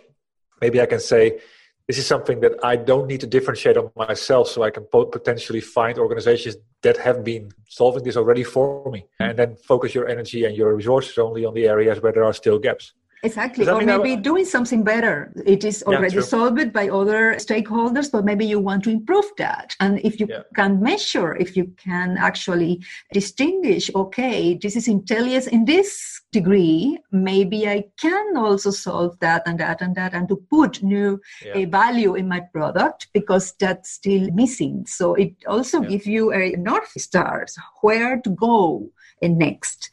Maybe 0.61 0.81
I 0.81 0.87
can 0.87 0.99
say, 0.99 1.39
this 1.87 1.97
is 1.97 2.07
something 2.07 2.39
that 2.41 2.53
I 2.63 2.75
don't 2.75 3.07
need 3.07 3.21
to 3.21 3.27
differentiate 3.27 3.77
on 3.77 3.91
myself, 3.95 4.47
so 4.49 4.63
I 4.63 4.71
can 4.71 4.85
potentially 4.91 5.61
find 5.61 5.97
organizations 5.97 6.57
that 6.81 6.97
have 6.97 7.23
been 7.23 7.51
solving 7.69 8.03
this 8.03 8.17
already 8.17 8.43
for 8.43 8.91
me, 8.91 9.05
hmm. 9.19 9.27
and 9.27 9.39
then 9.39 9.55
focus 9.55 9.93
your 9.93 10.07
energy 10.07 10.45
and 10.45 10.55
your 10.55 10.73
resources 10.75 11.17
only 11.17 11.45
on 11.45 11.53
the 11.53 11.67
areas 11.67 12.01
where 12.01 12.11
there 12.11 12.25
are 12.25 12.33
still 12.33 12.59
gaps. 12.59 12.93
Exactly. 13.23 13.67
Or 13.67 13.81
maybe 13.81 14.15
doing 14.15 14.45
something 14.45 14.83
better. 14.83 15.33
It 15.45 15.63
is 15.63 15.83
already 15.83 16.13
true. 16.13 16.21
solved 16.21 16.71
by 16.71 16.89
other 16.89 17.35
stakeholders, 17.35 18.11
but 18.11 18.23
maybe 18.23 18.45
you 18.45 18.59
want 18.59 18.83
to 18.83 18.89
improve 18.91 19.25
that. 19.37 19.75
And 19.79 19.99
if 20.03 20.19
you 20.19 20.27
Yeah. 20.29 20.43
can 20.55 20.79
measure, 20.81 21.35
if 21.35 21.57
you 21.57 21.65
can 21.77 22.17
actually 22.17 22.83
distinguish, 23.11 23.89
okay, 23.95 24.57
this 24.61 24.75
is 24.75 24.87
intelligence 24.87 25.47
in 25.47 25.65
this 25.65 26.21
degree, 26.31 26.99
maybe 27.11 27.67
I 27.67 27.85
can 27.99 28.37
also 28.37 28.69
solve 28.69 29.17
that 29.19 29.41
and 29.47 29.59
that 29.59 29.81
and 29.81 29.95
that, 29.95 30.13
and 30.13 30.27
to 30.29 30.35
put 30.35 30.83
new 30.83 31.19
Yeah. 31.43 31.57
a 31.57 31.65
value 31.65 32.13
in 32.15 32.27
my 32.27 32.41
product 32.41 33.07
because 33.13 33.53
that's 33.59 33.89
still 33.89 34.29
missing. 34.31 34.85
So 34.85 35.15
it 35.15 35.33
also 35.47 35.81
Yeah. 35.81 35.89
gives 35.89 36.05
you 36.05 36.31
a 36.33 36.51
north 36.57 36.91
stars 36.97 37.57
where 37.81 38.19
to 38.21 38.29
go 38.29 38.89
next. 39.21 39.89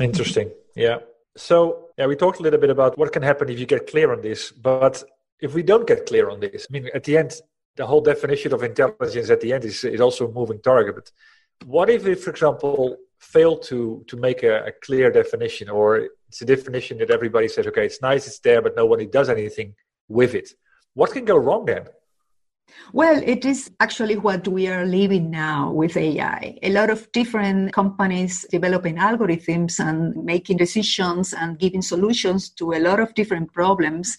Interesting. 0.00 0.50
Yeah. 0.74 0.98
So, 1.38 1.90
yeah, 1.96 2.06
we 2.06 2.16
talked 2.16 2.40
a 2.40 2.42
little 2.42 2.58
bit 2.58 2.70
about 2.70 2.98
what 2.98 3.12
can 3.12 3.22
happen 3.22 3.48
if 3.48 3.60
you 3.60 3.66
get 3.66 3.86
clear 3.86 4.12
on 4.12 4.20
this. 4.20 4.50
But 4.50 5.02
if 5.40 5.54
we 5.54 5.62
don't 5.62 5.86
get 5.86 6.06
clear 6.06 6.30
on 6.30 6.40
this, 6.40 6.66
I 6.68 6.72
mean, 6.72 6.88
at 6.94 7.04
the 7.04 7.16
end, 7.16 7.40
the 7.76 7.86
whole 7.86 8.00
definition 8.00 8.52
of 8.52 8.64
intelligence 8.64 9.30
at 9.30 9.40
the 9.40 9.52
end 9.52 9.64
is, 9.64 9.84
is 9.84 10.00
also 10.00 10.28
a 10.28 10.32
moving 10.32 10.60
target. 10.60 10.96
But 10.96 11.12
what 11.64 11.90
if 11.90 12.04
we, 12.04 12.14
for 12.14 12.30
example, 12.30 12.96
fail 13.20 13.56
to, 13.58 14.04
to 14.08 14.16
make 14.16 14.42
a, 14.42 14.66
a 14.66 14.72
clear 14.82 15.10
definition 15.12 15.68
or 15.68 16.08
it's 16.28 16.42
a 16.42 16.44
definition 16.44 16.98
that 16.98 17.10
everybody 17.10 17.46
says, 17.46 17.68
okay, 17.68 17.86
it's 17.86 18.02
nice, 18.02 18.26
it's 18.26 18.40
there, 18.40 18.60
but 18.60 18.76
nobody 18.76 19.06
does 19.06 19.28
anything 19.28 19.74
with 20.08 20.34
it? 20.34 20.50
What 20.94 21.12
can 21.12 21.24
go 21.24 21.36
wrong 21.36 21.66
then? 21.66 21.86
Well, 22.92 23.22
it 23.24 23.44
is 23.44 23.70
actually 23.80 24.16
what 24.16 24.48
we 24.48 24.68
are 24.68 24.86
living 24.86 25.30
now 25.30 25.70
with 25.70 25.96
AI. 25.96 26.58
A 26.62 26.70
lot 26.70 26.90
of 26.90 27.10
different 27.12 27.72
companies 27.72 28.46
developing 28.50 28.96
algorithms 28.96 29.78
and 29.78 30.24
making 30.24 30.56
decisions 30.56 31.34
and 31.34 31.58
giving 31.58 31.82
solutions 31.82 32.48
to 32.50 32.72
a 32.72 32.80
lot 32.80 33.00
of 33.00 33.14
different 33.14 33.52
problems 33.52 34.16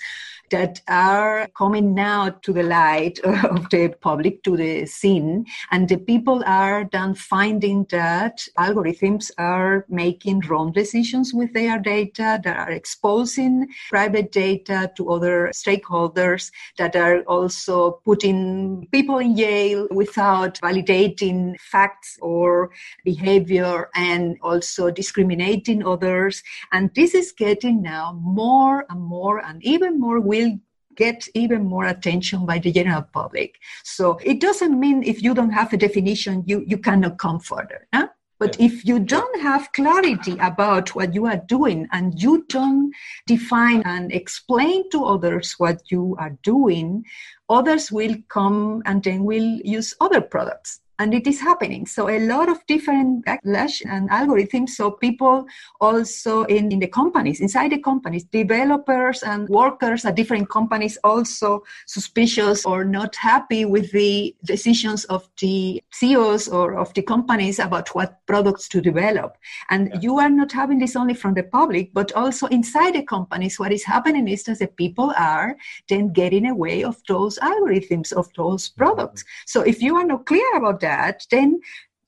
that 0.52 0.82
are 0.88 1.48
coming 1.56 1.94
now 1.94 2.30
to 2.30 2.54
the 2.54 2.64
light 2.64 3.20
of 3.24 3.70
the 3.70 3.94
public, 4.02 4.44
to 4.44 4.58
the 4.58 4.86
scene. 4.86 5.46
And 5.72 5.88
the 5.88 5.98
people 5.98 6.44
are 6.46 6.88
then 6.92 7.16
finding 7.16 7.86
that 7.90 8.40
algorithms 8.58 9.32
are 9.38 9.86
making 9.90 10.42
wrong 10.42 10.72
decisions 10.72 11.34
with 11.34 11.54
their 11.54 11.80
data, 11.80 12.40
that 12.44 12.58
are 12.58 12.72
exposing 12.72 13.68
private 13.90 14.32
data 14.32 14.92
to 14.96 15.12
other 15.12 15.52
stakeholders, 15.54 16.52
that 16.78 16.96
are 16.96 17.22
also 17.22 18.02
putting 18.06 18.88
people 18.92 19.20
in 19.20 19.36
jail 19.36 19.88
without 19.92 20.60
validating 20.62 21.60
facts 21.60 22.18
or 22.22 22.72
behavior 23.04 23.90
and 23.96 24.38
also 24.42 24.92
discriminating 24.92 25.86
others. 25.86 26.44
And 26.72 26.92
this 26.96 27.14
is 27.14 27.32
getting 27.32 27.82
now 27.82 28.20
more 28.22 28.86
and 28.90 29.02
more 29.02 29.40
and 29.46 29.64
even 29.64 30.00
more 30.00 30.20
will 30.40 30.60
get 30.96 31.28
even 31.34 31.64
more 31.66 31.86
attention 31.86 32.46
by 32.46 32.60
the 32.60 32.72
general 32.72 33.02
public. 33.02 33.56
So 33.84 34.20
it 34.24 34.42
doesn't 34.42 34.78
mean 34.80 35.04
if 35.04 35.24
you 35.24 35.34
don't 35.34 35.52
have 35.52 35.72
a 35.74 35.78
definition, 35.78 36.44
you, 36.46 36.64
you 36.68 36.78
cannot 36.78 37.18
come 37.18 37.40
further. 37.40 37.88
Huh? 37.94 38.08
But 38.40 38.58
Yeah. 38.60 38.68
if 38.68 38.86
you 38.86 39.00
don't 39.00 39.42
have 39.42 39.72
clarity 39.74 40.36
about 40.40 40.96
what 40.96 41.14
you 41.14 41.26
are 41.26 41.42
doing 41.58 41.88
and 41.92 42.22
you 42.24 42.46
don't 42.48 42.94
define 43.28 43.82
and 43.86 44.12
explain 44.12 44.90
to 44.92 45.04
others 45.06 45.56
what 45.58 45.78
you 45.92 46.16
are 46.20 46.38
doing, 46.44 47.04
others 47.50 47.92
will 47.92 48.16
come 48.30 48.82
and 48.86 49.04
then 49.04 49.24
will 49.26 49.52
use 49.78 49.94
other 50.00 50.22
products. 50.22 50.80
And 51.00 51.14
it 51.14 51.26
is 51.26 51.40
happening. 51.40 51.86
So 51.86 52.10
a 52.10 52.20
lot 52.20 52.50
of 52.50 52.66
different 52.68 53.26
backlash 53.26 53.82
and 53.90 54.10
algorithms. 54.10 54.72
So 54.72 54.92
people 54.92 55.46
also 55.80 56.44
in, 56.44 56.72
in 56.72 56.80
the 56.80 56.88
companies, 56.88 57.40
inside 57.40 57.72
the 57.72 57.80
companies, 57.80 58.26
developers 58.26 59.24
and 59.24 59.48
workers 59.48 60.04
at 60.06 60.16
different 60.16 60.50
companies 60.50 60.98
also 61.06 61.64
suspicious 61.88 62.66
or 62.66 62.84
not 62.84 63.16
happy 63.16 63.64
with 63.66 63.92
the 63.94 64.36
decisions 64.44 65.06
of 65.06 65.30
the 65.42 65.82
CEOs 65.92 66.50
or 66.50 66.78
of 66.78 66.94
the 66.96 67.02
companies 67.02 67.60
about 67.60 67.96
what 67.96 68.20
products 68.28 68.68
to 68.68 68.82
develop. 68.82 69.38
And 69.70 69.88
Yeah. 69.88 70.00
you 70.02 70.20
are 70.20 70.30
not 70.30 70.52
having 70.52 70.80
this 70.80 70.96
only 70.96 71.14
from 71.14 71.34
the 71.34 71.44
public, 71.44 71.94
but 71.94 72.12
also 72.12 72.48
inside 72.48 72.96
the 72.96 73.04
companies. 73.04 73.58
What 73.58 73.72
is 73.72 73.86
happening 73.86 74.28
is 74.28 74.44
that 74.44 74.60
the 74.60 74.68
people 74.68 75.14
are 75.18 75.56
then 75.88 76.12
getting 76.12 76.46
away 76.46 76.84
of 76.84 76.98
those 77.08 77.40
algorithms, 77.40 78.12
of 78.12 78.28
those 78.36 78.62
mm-hmm. 78.70 78.82
products. 78.82 79.24
So 79.46 79.62
if 79.62 79.82
you 79.82 79.96
are 79.96 80.06
not 80.06 80.26
clear 80.26 80.50
about 80.56 80.80
that, 80.82 80.89
then 81.32 81.60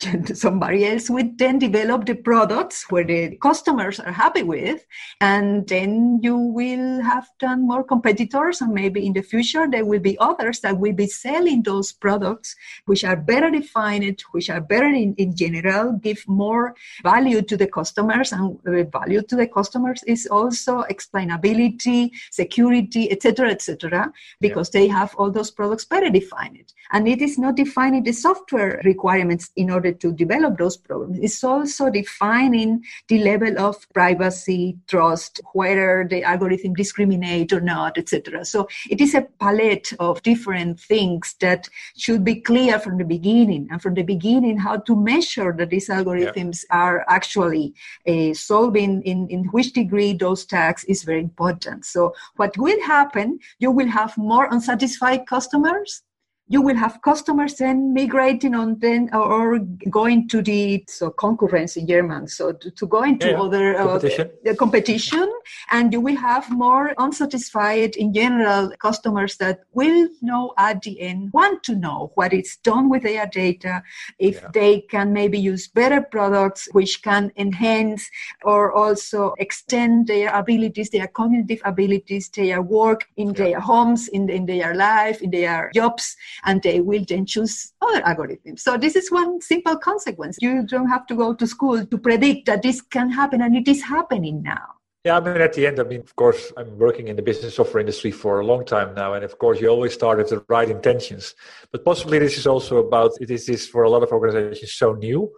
somebody 0.33 0.85
else 0.85 1.09
would 1.09 1.37
then 1.37 1.59
develop 1.59 2.05
the 2.05 2.15
products 2.15 2.89
where 2.89 3.03
the 3.03 3.35
customers 3.37 3.99
are 3.99 4.11
happy 4.11 4.43
with 4.43 4.85
and 5.19 5.67
then 5.67 6.19
you 6.21 6.35
will 6.35 7.01
have 7.01 7.27
done 7.39 7.67
more 7.67 7.83
competitors 7.83 8.61
and 8.61 8.73
maybe 8.73 9.05
in 9.05 9.13
the 9.13 9.21
future 9.21 9.67
there 9.69 9.85
will 9.85 9.99
be 9.99 10.17
others 10.19 10.59
that 10.61 10.77
will 10.77 10.93
be 10.93 11.07
selling 11.07 11.61
those 11.63 11.91
products 11.91 12.55
which 12.85 13.03
are 13.03 13.15
better 13.15 13.51
defined 13.51 14.21
which 14.31 14.49
are 14.49 14.61
better 14.61 14.87
in, 14.87 15.13
in 15.17 15.35
general 15.35 15.93
give 15.93 16.23
more 16.27 16.73
value 17.03 17.41
to 17.41 17.55
the 17.55 17.67
customers 17.67 18.31
and 18.31 18.57
the 18.63 18.87
value 18.91 19.21
to 19.21 19.35
the 19.35 19.47
customers 19.47 20.03
is 20.07 20.27
also 20.27 20.83
explainability 20.89 22.09
security 22.31 23.11
etc 23.11 23.49
etc 23.49 24.11
because 24.39 24.69
yeah. 24.73 24.81
they 24.81 24.87
have 24.87 25.13
all 25.15 25.29
those 25.29 25.51
products 25.51 25.85
better 25.85 26.09
defined 26.09 26.73
and 26.91 27.07
it 27.07 27.21
is 27.21 27.37
not 27.37 27.55
defining 27.55 28.03
the 28.03 28.11
software 28.11 28.81
requirements 28.83 29.51
in 29.55 29.69
order 29.69 29.90
to 29.93 30.11
develop 30.11 30.57
those 30.57 30.77
problems. 30.77 31.19
It's 31.21 31.43
also 31.43 31.89
defining 31.89 32.83
the 33.07 33.19
level 33.23 33.59
of 33.59 33.87
privacy, 33.93 34.77
trust, 34.87 35.41
whether 35.53 36.07
the 36.09 36.23
algorithm 36.23 36.73
discriminate 36.73 37.53
or 37.53 37.61
not, 37.61 37.97
etc. 37.97 38.45
So 38.45 38.67
it 38.89 39.01
is 39.01 39.13
a 39.15 39.27
palette 39.39 39.93
of 39.99 40.21
different 40.23 40.79
things 40.79 41.35
that 41.39 41.69
should 41.97 42.23
be 42.23 42.41
clear 42.41 42.79
from 42.79 42.97
the 42.97 43.05
beginning, 43.05 43.67
and 43.71 43.81
from 43.81 43.93
the 43.93 44.03
beginning, 44.03 44.57
how 44.57 44.77
to 44.77 44.95
measure 44.95 45.53
that 45.57 45.69
these 45.69 45.89
algorithms 45.89 46.63
yeah. 46.69 46.77
are 46.77 47.05
actually 47.07 47.73
uh, 48.07 48.33
solving 48.33 49.01
in, 49.03 49.27
in 49.29 49.45
which 49.45 49.73
degree 49.73 50.13
those 50.13 50.45
tasks 50.45 50.83
is 50.85 51.03
very 51.03 51.19
important. 51.19 51.85
So 51.85 52.13
what 52.35 52.57
will 52.57 52.81
happen, 52.83 53.39
you 53.59 53.71
will 53.71 53.87
have 53.87 54.17
more 54.17 54.47
unsatisfied 54.51 55.25
customers 55.27 56.03
you 56.51 56.61
will 56.61 56.75
have 56.75 57.01
customers 57.01 57.55
then 57.55 57.93
migrating 57.93 58.53
on 58.53 58.77
then 58.79 59.09
or 59.13 59.57
going 59.89 60.27
to 60.27 60.41
the 60.41 60.83
so 60.89 61.09
concurrence 61.09 61.77
in 61.77 61.87
German, 61.87 62.27
so 62.27 62.51
to, 62.51 62.69
to 62.71 62.85
go 62.85 63.03
into 63.03 63.29
yeah, 63.29 63.41
other 63.41 63.79
uh, 63.79 63.85
competition. 63.85 64.29
Uh, 64.49 64.53
competition, 64.55 65.31
and 65.71 65.93
you 65.93 66.01
will 66.01 66.17
have 66.17 66.51
more 66.51 66.93
unsatisfied 66.97 67.95
in 67.95 68.13
general 68.13 68.69
customers 68.79 69.37
that 69.37 69.61
will 69.71 70.09
know 70.21 70.53
at 70.57 70.81
the 70.81 70.99
end 70.99 71.31
want 71.31 71.63
to 71.63 71.73
know 71.73 72.11
what 72.15 72.33
is 72.33 72.57
done 72.63 72.89
with 72.89 73.03
their 73.03 73.27
data, 73.27 73.81
if 74.19 74.41
yeah. 74.41 74.49
they 74.53 74.81
can 74.81 75.13
maybe 75.13 75.39
use 75.39 75.69
better 75.69 76.01
products 76.01 76.67
which 76.73 77.01
can 77.01 77.31
enhance 77.37 78.09
or 78.43 78.73
also 78.73 79.33
extend 79.39 80.07
their 80.07 80.35
abilities, 80.35 80.89
their 80.89 81.07
cognitive 81.07 81.61
abilities, 81.63 82.27
their 82.29 82.61
work 82.61 83.07
in 83.15 83.29
yeah. 83.29 83.43
their 83.43 83.59
homes, 83.61 84.09
in, 84.09 84.29
in 84.29 84.45
their 84.45 84.75
life, 84.75 85.21
in 85.21 85.31
their 85.31 85.71
jobs 85.73 86.17
and 86.43 86.61
they 86.61 86.81
will 86.81 87.03
then 87.07 87.25
choose 87.25 87.73
other 87.81 88.01
algorithms. 88.01 88.59
So 88.59 88.77
this 88.77 88.95
is 88.95 89.11
one 89.11 89.41
simple 89.41 89.77
consequence. 89.77 90.37
You 90.41 90.65
don't 90.65 90.89
have 90.89 91.05
to 91.07 91.15
go 91.15 91.33
to 91.33 91.47
school 91.47 91.85
to 91.85 91.97
predict 91.97 92.45
that 92.47 92.61
this 92.61 92.81
can 92.81 93.09
happen, 93.09 93.41
and 93.41 93.55
it 93.55 93.67
is 93.67 93.83
happening 93.83 94.41
now. 94.41 94.75
Yeah, 95.03 95.17
I 95.17 95.19
mean, 95.19 95.41
at 95.41 95.53
the 95.53 95.65
end, 95.65 95.79
I 95.79 95.83
mean, 95.83 96.01
of 96.01 96.15
course, 96.15 96.53
I'm 96.55 96.77
working 96.77 97.07
in 97.07 97.15
the 97.15 97.23
business 97.23 97.55
software 97.55 97.81
industry 97.81 98.11
for 98.11 98.39
a 98.39 98.45
long 98.45 98.63
time 98.65 98.93
now, 98.93 99.13
and 99.13 99.25
of 99.25 99.39
course, 99.39 99.59
you 99.59 99.67
always 99.67 99.93
start 99.93 100.19
with 100.19 100.29
the 100.29 100.45
right 100.47 100.69
intentions. 100.69 101.33
But 101.71 101.83
possibly, 101.83 102.19
this 102.19 102.37
is 102.37 102.45
also 102.45 102.77
about 102.77 103.11
it 103.19 103.31
is 103.31 103.47
this 103.47 103.67
for 103.67 103.83
a 103.83 103.89
lot 103.89 104.03
of 104.03 104.11
organizations 104.11 104.73
so 104.73 104.93
new, 104.93 105.31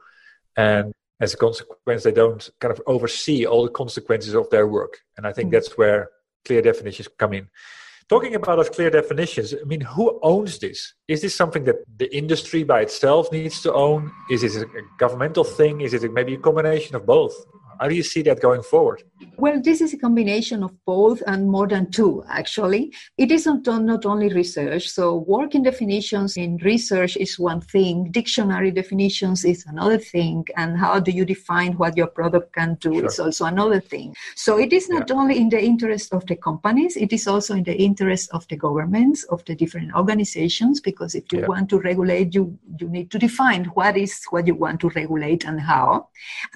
and 0.58 0.94
as 1.22 1.34
a 1.34 1.38
consequence, 1.38 2.04
they 2.04 2.12
don't 2.12 2.50
kind 2.60 2.74
of 2.74 2.82
oversee 2.88 3.46
all 3.46 3.64
the 3.64 3.72
consequences 3.72 4.34
of 4.34 4.50
their 4.50 4.68
work. 4.68 5.00
And 5.16 5.26
I 5.26 5.32
think 5.32 5.48
mm-hmm. 5.48 5.54
that's 5.54 5.78
where 5.78 6.10
clear 6.44 6.62
definitions 6.62 7.08
come 7.18 7.34
in. 7.34 7.48
Talking 8.10 8.36
about 8.36 8.58
those 8.58 8.70
clear 8.70 8.90
definitions, 8.90 9.54
I 9.54 9.64
mean, 9.66 9.82
who 9.82 10.20
owns 10.22 10.60
this? 10.60 10.94
Is 11.08 11.22
this 11.22 11.36
something 11.36 11.64
that 11.64 11.78
the 11.98 12.14
industry 12.16 12.64
by 12.64 12.82
itself 12.82 13.32
needs 13.32 13.62
to 13.62 13.74
own? 13.74 14.12
Is 14.30 14.44
it 14.44 14.64
a 14.64 14.82
governmental 14.98 15.44
thing? 15.44 15.82
Is 15.82 15.94
it 15.94 16.12
maybe 16.12 16.34
a 16.34 16.38
combination 16.38 16.96
of 16.96 17.06
both? 17.06 17.34
How 17.80 17.88
do 17.88 17.96
you 17.96 18.04
see 18.04 18.22
that 18.24 18.42
going 18.42 18.64
forward? 18.64 19.04
Well, 19.38 19.62
this 19.62 19.82
is 19.82 19.94
a 19.94 19.98
combination 19.98 20.64
of 20.64 20.74
both 20.86 21.24
and 21.28 21.50
more 21.50 21.68
than 21.68 21.90
two, 21.92 22.24
actually. 22.30 22.94
It 23.18 23.32
isn't 23.32 23.68
not 23.68 24.06
only 24.06 24.30
research. 24.30 24.90
So, 24.90 25.16
working 25.16 25.64
definitions 25.64 26.38
in 26.38 26.58
research 26.58 27.18
is 27.18 27.40
one 27.40 27.62
thing, 27.62 28.12
dictionary 28.12 28.72
definitions 28.72 29.46
is 29.46 29.66
another 29.66 29.98
thing, 29.98 30.46
and 30.56 30.78
how 30.78 31.00
do 31.00 31.12
you 31.12 31.26
define 31.26 31.74
what 31.74 31.98
your 31.98 32.08
product 32.08 32.54
can 32.54 32.76
do 32.76 32.94
sure. 32.96 33.06
is 33.06 33.20
also 33.20 33.46
another 33.46 33.80
thing. 33.80 34.16
So, 34.36 34.60
it 34.60 34.72
is 34.74 34.90
not 34.90 35.10
yeah. 35.10 35.16
only 35.16 35.38
in 35.38 35.50
the 35.50 35.62
interest 35.62 36.14
of 36.14 36.26
the 36.28 36.36
companies, 36.36 36.96
it 36.96 37.12
is 37.14 37.28
also 37.28 37.56
in 37.56 37.64
the 37.64 37.76
interest 37.76 38.30
of 38.34 38.48
the 38.50 38.58
governments, 38.58 39.24
of 39.26 39.44
the 39.46 39.56
different 39.56 39.96
organizations, 39.96 40.80
because 40.80 41.16
if 41.16 41.32
you 41.32 41.40
yeah. 41.40 41.48
want 41.48 41.70
to 41.70 41.80
regulate, 41.80 42.36
you, 42.36 42.58
you 42.80 42.90
need 42.90 43.10
to 43.12 43.20
define 43.20 43.66
what 43.66 43.98
is 43.98 44.22
what 44.30 44.46
you 44.48 44.56
want 44.56 44.80
to 44.82 44.90
regulate 44.90 45.46
and 45.46 45.60
how. 45.60 46.10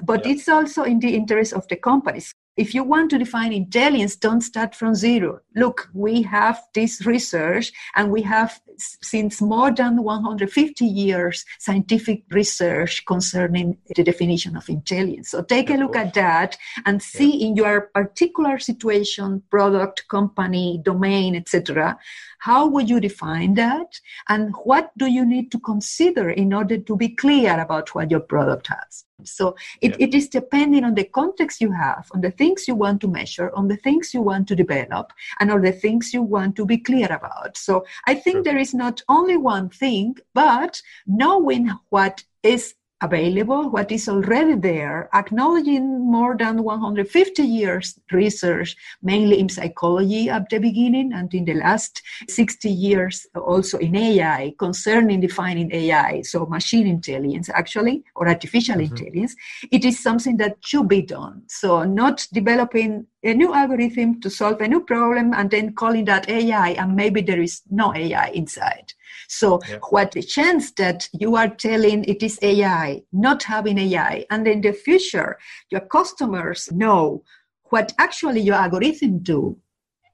But 0.03 0.25
yeah. 0.25 0.33
it's 0.33 0.47
also 0.49 0.83
in 0.83 0.99
the 0.99 1.06
interest 1.09 1.53
of 1.53 1.67
the 1.67 1.75
companies 1.75 2.33
if 2.57 2.73
you 2.73 2.83
want 2.83 3.11
to 3.11 3.19
define 3.19 3.53
intelligence, 3.53 4.15
don't 4.15 4.41
start 4.41 4.73
from 4.73 4.95
zero. 4.95 5.39
Look, 5.55 5.89
we 5.93 6.23
have 6.23 6.59
this 6.73 7.05
research 7.05 7.71
and 7.95 8.11
we 8.11 8.23
have 8.23 8.59
since 8.79 9.41
more 9.41 9.71
than 9.71 10.03
150 10.03 10.85
years 10.85 11.45
scientific 11.59 12.23
research 12.31 13.05
concerning 13.05 13.77
the 13.95 14.03
definition 14.03 14.57
of 14.57 14.69
intelligence. 14.69 15.29
So 15.29 15.43
take 15.43 15.69
a 15.69 15.75
look 15.75 15.95
at 15.95 16.15
that 16.15 16.57
and 16.85 17.01
see 17.01 17.43
in 17.43 17.55
your 17.55 17.89
particular 17.93 18.57
situation, 18.57 19.43
product, 19.51 20.07
company, 20.09 20.81
domain, 20.83 21.35
etc. 21.35 21.97
How 22.39 22.67
would 22.67 22.89
you 22.89 22.99
define 22.99 23.53
that? 23.55 23.99
And 24.29 24.55
what 24.63 24.91
do 24.97 25.05
you 25.05 25.25
need 25.25 25.51
to 25.51 25.59
consider 25.59 26.31
in 26.31 26.53
order 26.53 26.79
to 26.79 26.95
be 26.95 27.09
clear 27.09 27.59
about 27.59 27.93
what 27.93 28.09
your 28.09 28.21
product 28.21 28.67
has? 28.67 29.06
So 29.23 29.55
it, 29.81 29.91
yeah. 29.91 30.07
it 30.07 30.13
is 30.13 30.29
depending 30.29 30.83
on 30.83 30.93
the 30.93 31.03
context 31.03 31.59
you 31.59 31.71
have, 31.71 32.07
on 32.13 32.21
the 32.21 32.31
things 32.31 32.67
you 32.67 32.75
want 32.75 33.01
to 33.01 33.07
measure, 33.07 33.51
on 33.55 33.67
the 33.67 33.77
things 33.77 34.13
you 34.13 34.21
want 34.21 34.47
to 34.49 34.55
develop, 34.55 35.11
and 35.39 35.51
on 35.51 35.61
the 35.61 35.71
things 35.71 36.13
you 36.13 36.21
want 36.21 36.55
to 36.57 36.65
be 36.65 36.77
clear 36.77 37.07
about. 37.11 37.57
So 37.57 37.85
I 38.05 38.15
think 38.15 38.45
there 38.45 38.57
is 38.57 38.73
not 38.73 39.01
only 39.09 39.37
one 39.37 39.69
thing, 39.69 40.17
but 40.33 40.81
knowing 41.07 41.71
what 41.89 42.23
is 42.43 42.75
available, 43.01 43.69
what 43.69 43.91
is 43.91 44.09
already 44.09 44.55
there, 44.55 45.09
acknowledging 45.13 45.99
more 45.99 46.35
than 46.35 46.63
150 46.63 47.43
years 47.43 47.99
research, 48.11 48.75
mainly 49.01 49.39
in 49.39 49.49
psychology 49.49 50.29
at 50.29 50.49
the 50.49 50.57
beginning 50.57 51.13
and 51.13 51.33
in 51.33 51.45
the 51.45 51.53
last 51.53 52.01
60 52.27 52.69
years 52.69 53.27
also 53.35 53.77
in 53.77 53.95
AI 53.95 54.53
concerning 54.57 55.21
defining 55.21 55.71
AI, 55.71 56.21
so 56.21 56.45
machine 56.45 56.87
intelligence 56.87 57.49
actually, 57.49 58.03
or 58.15 58.27
artificial 58.27 58.75
mm-hmm. 58.75 58.95
intelligence, 58.95 59.35
it 59.71 59.85
is 59.85 59.99
something 59.99 60.37
that 60.37 60.57
should 60.61 60.87
be 60.87 61.01
done. 61.01 61.43
So 61.47 61.83
not 61.83 62.27
developing 62.33 63.05
a 63.23 63.33
new 63.33 63.53
algorithm 63.53 64.21
to 64.21 64.29
solve 64.29 64.61
a 64.61 64.67
new 64.67 64.81
problem 64.81 65.33
and 65.33 65.51
then 65.51 65.73
calling 65.73 66.05
that 66.05 66.29
AI 66.29 66.69
and 66.69 66.95
maybe 66.95 67.21
there 67.21 67.41
is 67.41 67.61
no 67.69 67.93
AI 67.93 68.29
inside. 68.29 68.93
So 69.27 69.59
yeah. 69.67 69.77
what 69.89 70.11
the 70.11 70.23
chance 70.23 70.71
that 70.73 71.09
you 71.13 71.35
are 71.35 71.49
telling 71.49 72.05
it 72.05 72.23
is 72.23 72.39
AI, 72.41 73.03
not 73.11 73.43
having 73.43 73.77
AI, 73.77 74.25
and 74.29 74.47
in 74.47 74.61
the 74.61 74.73
future 74.73 75.37
your 75.69 75.81
customers 75.81 76.69
know 76.71 77.23
what 77.69 77.93
actually 77.97 78.41
your 78.41 78.55
algorithm 78.55 79.19
do 79.19 79.57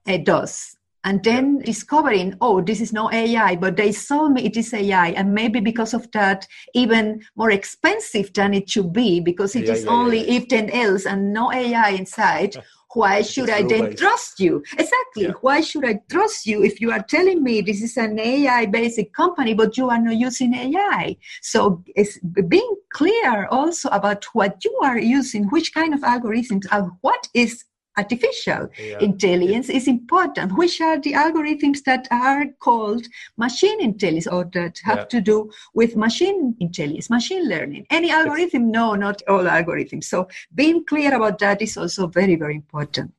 it 0.06 0.24
does 0.24 0.76
and 1.04 1.22
then 1.22 1.58
yeah. 1.58 1.66
discovering 1.66 2.34
oh 2.40 2.60
this 2.60 2.80
is 2.80 2.92
no 2.92 3.10
ai 3.12 3.56
but 3.56 3.76
they 3.76 3.92
told 3.92 4.32
me 4.32 4.44
it 4.44 4.56
is 4.56 4.72
ai 4.74 5.08
and 5.10 5.32
maybe 5.32 5.60
because 5.60 5.94
of 5.94 6.10
that 6.12 6.46
even 6.74 7.20
more 7.36 7.50
expensive 7.50 8.32
than 8.32 8.54
it 8.54 8.68
should 8.68 8.92
be 8.92 9.20
because 9.20 9.54
it 9.54 9.66
yeah, 9.66 9.72
is 9.72 9.86
only 9.86 10.20
if 10.28 10.48
then 10.48 10.68
else 10.70 11.06
and 11.06 11.32
no 11.32 11.52
ai 11.52 11.90
inside 11.90 12.56
why 12.94 13.22
should 13.22 13.50
I 13.50 13.62
then 13.62 13.96
trust 13.96 14.40
you? 14.40 14.62
Exactly. 14.72 15.24
Yeah. 15.24 15.32
Why 15.40 15.60
should 15.60 15.84
I 15.84 16.00
trust 16.10 16.46
you 16.46 16.62
if 16.62 16.80
you 16.80 16.90
are 16.90 17.02
telling 17.02 17.42
me 17.42 17.60
this 17.60 17.82
is 17.82 17.96
an 17.96 18.18
AI 18.18 18.66
basic 18.66 19.12
company, 19.12 19.54
but 19.54 19.76
you 19.76 19.90
are 19.90 20.00
not 20.00 20.16
using 20.16 20.54
AI? 20.54 21.16
So 21.42 21.82
it's 21.94 22.18
being 22.48 22.74
clear 22.92 23.46
also 23.50 23.88
about 23.90 24.24
what 24.32 24.64
you 24.64 24.78
are 24.82 24.98
using, 24.98 25.44
which 25.50 25.74
kind 25.74 25.94
of 25.94 26.00
algorithms, 26.00 26.66
and 26.70 26.90
what 27.00 27.28
is 27.34 27.64
artificial 27.96 28.68
yeah. 28.78 28.98
intelligence 29.00 29.68
is 29.68 29.86
important. 29.88 30.56
Which 30.56 30.80
are 30.80 30.98
the 30.98 31.12
algorithms 31.12 31.84
that 31.84 32.08
are 32.10 32.46
called 32.58 33.06
machine 33.36 33.80
intelligence 33.80 34.26
or 34.26 34.44
that 34.52 34.80
have 34.84 34.98
yeah. 34.98 35.04
to 35.04 35.20
do 35.20 35.50
with 35.74 35.96
machine 35.96 36.56
intelligence, 36.60 37.10
machine 37.10 37.48
learning? 37.48 37.86
Any 37.90 38.10
algorithm? 38.10 38.70
no, 38.70 38.94
not 38.94 39.22
all 39.28 39.44
algorithms. 39.44 40.04
So 40.04 40.28
being 40.54 40.84
clear 40.84 41.14
about 41.14 41.38
that 41.38 41.62
is 41.62 41.76
also 41.76 42.06
very, 42.06 42.36
very 42.36 42.56
important. 42.56 43.12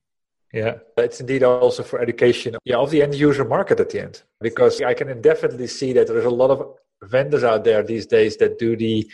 Yeah, 0.53 0.75
it's 0.97 1.19
indeed 1.19 1.43
also 1.43 1.83
for 1.83 1.99
education 1.99 2.55
yeah, 2.63 2.77
of 2.77 2.89
the 2.89 3.01
end 3.01 3.13
user 3.15 3.43
market 3.43 3.79
at 3.79 3.89
the 3.89 4.01
end. 4.01 4.23
Because 4.39 4.81
I 4.81 4.93
can 4.93 5.21
definitely 5.21 5.67
see 5.67 5.91
that 5.93 6.07
there's 6.07 6.25
a 6.25 6.29
lot 6.29 6.49
of 6.49 6.59
vendors 7.03 7.43
out 7.43 7.63
there 7.63 7.83
these 7.83 8.05
days 8.05 8.37
that 8.37 8.57
do 8.57 8.75
the 8.75 9.09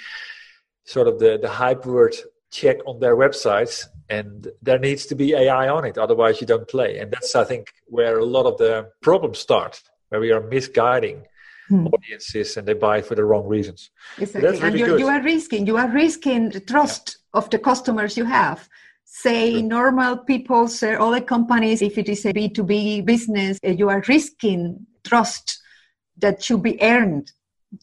sort 0.86 1.08
of 1.08 1.20
the, 1.20 1.40
the 1.42 1.50
hype 1.50 1.86
word 1.86 2.16
check 2.52 2.78
on 2.86 3.00
their 3.00 3.16
websites 3.16 3.86
and 4.10 4.48
there 4.62 4.80
needs 4.80 5.06
to 5.06 5.16
be 5.16 5.34
ai 5.34 5.70
on 5.70 5.86
it 5.86 5.98
otherwise 5.98 6.42
you 6.42 6.48
don't 6.48 6.68
play 6.68 7.00
and 7.00 7.12
that's 7.12 7.36
i 7.36 7.44
think 7.44 7.68
where 7.86 8.20
a 8.20 8.26
lot 8.26 8.46
of 8.46 8.58
the 8.58 8.90
problems 9.02 9.40
start 9.40 9.82
where 10.12 10.20
we 10.20 10.32
are 10.32 10.42
misguiding 10.42 11.26
hmm. 11.72 11.88
audiences 11.88 12.58
and 12.58 12.68
they 12.68 12.74
buy 12.74 13.02
for 13.02 13.16
the 13.16 13.24
wrong 13.24 13.48
reasons. 13.48 13.90
Exactly. 14.18 14.60
Really 14.60 14.92
and 14.92 15.00
you 15.00 15.08
are 15.08 15.22
risking, 15.22 15.66
you 15.66 15.78
are 15.78 15.90
risking 15.90 16.50
the 16.50 16.60
trust 16.60 17.18
yeah. 17.18 17.40
of 17.40 17.50
the 17.50 17.58
customers 17.58 18.18
you 18.18 18.26
have. 18.26 18.68
Say 19.06 19.54
sure. 19.54 19.64
normal 19.64 20.18
people, 20.18 20.68
say 20.68 20.96
all 20.96 21.12
the 21.12 21.22
companies, 21.22 21.82
if 21.82 21.98
it 21.98 22.08
is 22.08 22.26
a 22.26 22.34
B2B 22.34 23.06
business, 23.06 23.58
eh, 23.64 23.72
you 23.72 23.90
are 23.90 24.04
risking 24.08 24.86
trust 25.04 25.60
that 26.18 26.44
should 26.44 26.62
be 26.62 26.82
earned 26.82 27.32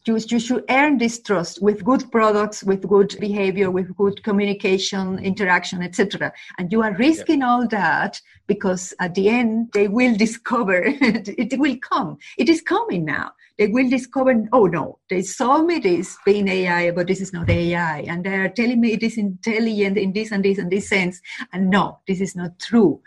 you, 0.05 0.17
you 0.17 0.39
should 0.39 0.63
earn 0.69 0.97
this 0.97 1.19
trust 1.21 1.61
with 1.61 1.83
good 1.83 2.11
products 2.11 2.63
with 2.63 2.87
good 2.87 3.15
behavior 3.19 3.71
with 3.71 3.95
good 3.97 4.21
communication 4.23 5.17
interaction 5.19 5.81
etc 5.81 6.31
and 6.57 6.71
you 6.71 6.83
are 6.83 6.93
risking 6.95 7.39
yeah. 7.39 7.49
all 7.49 7.67
that 7.67 8.21
because 8.47 8.93
at 8.99 9.15
the 9.15 9.29
end 9.29 9.69
they 9.73 9.87
will 9.87 10.15
discover 10.15 10.83
it 10.85 11.57
will 11.59 11.77
come. 11.77 12.17
It 12.37 12.49
is 12.49 12.61
coming 12.61 13.05
now. 13.05 13.31
They 13.57 13.67
will 13.67 13.89
discover 13.89 14.47
oh 14.53 14.67
no 14.67 14.99
they 15.09 15.21
saw 15.23 15.61
me 15.63 15.79
this 15.79 16.17
being 16.23 16.47
ai 16.47 16.91
but 16.91 17.07
this 17.07 17.21
is 17.21 17.33
not 17.33 17.49
ai 17.49 18.01
and 18.01 18.23
they 18.23 18.35
are 18.35 18.49
telling 18.49 18.79
me 18.79 18.93
it 18.93 19.03
is 19.03 19.17
intelligent 19.17 19.97
in 19.97 20.13
this 20.13 20.31
and 20.31 20.45
this 20.45 20.59
and 20.59 20.71
this 20.71 20.87
sense. 20.87 21.19
And 21.51 21.69
no 21.69 21.99
this 22.07 22.21
is 22.21 22.35
not 22.35 22.59
true. 22.59 23.01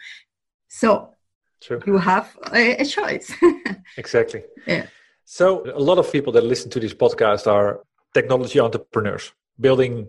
So 0.69 1.11
True. 1.61 1.81
you 1.87 1.97
have 1.99 2.37
a, 2.53 2.83
a 2.83 2.85
choice. 2.85 3.33
Exactly. 3.97 4.43
Yeah 4.67 4.87
so, 5.25 5.65
a 5.71 5.81
lot 5.81 5.99
of 5.99 6.11
people 6.11 6.33
that 6.35 6.45
listen 6.45 6.71
to 6.71 6.81
this 6.81 6.95
podcast 6.95 7.47
are 7.47 7.81
technology 8.15 8.61
entrepreneurs 8.61 9.33
building 9.59 10.09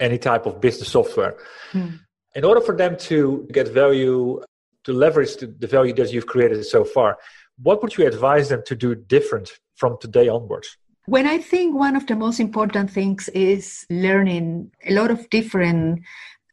any 0.00 0.18
type 0.18 0.46
of 0.46 0.60
business 0.60 0.90
software. 0.90 1.36
Hmm. 1.72 1.88
In 2.34 2.44
order 2.44 2.60
for 2.60 2.76
them 2.76 2.96
to 2.98 3.48
get 3.50 3.68
value, 3.68 4.42
to 4.84 4.92
leverage 4.92 5.36
the, 5.36 5.46
the 5.46 5.66
value 5.66 5.94
that 5.94 6.12
you've 6.12 6.26
created 6.26 6.64
so 6.64 6.84
far, 6.84 7.18
what 7.62 7.82
would 7.82 7.96
you 7.96 8.06
advise 8.06 8.48
them 8.48 8.62
to 8.66 8.76
do 8.76 8.94
different 8.94 9.52
from 9.74 9.96
today 10.00 10.28
onwards? 10.28 10.76
When 11.06 11.26
I 11.26 11.38
think 11.38 11.74
one 11.74 11.96
of 11.96 12.06
the 12.06 12.16
most 12.16 12.40
important 12.40 12.90
things 12.90 13.28
is 13.28 13.86
learning 13.88 14.72
a 14.84 14.92
lot 14.92 15.10
of 15.10 15.30
different 15.30 16.02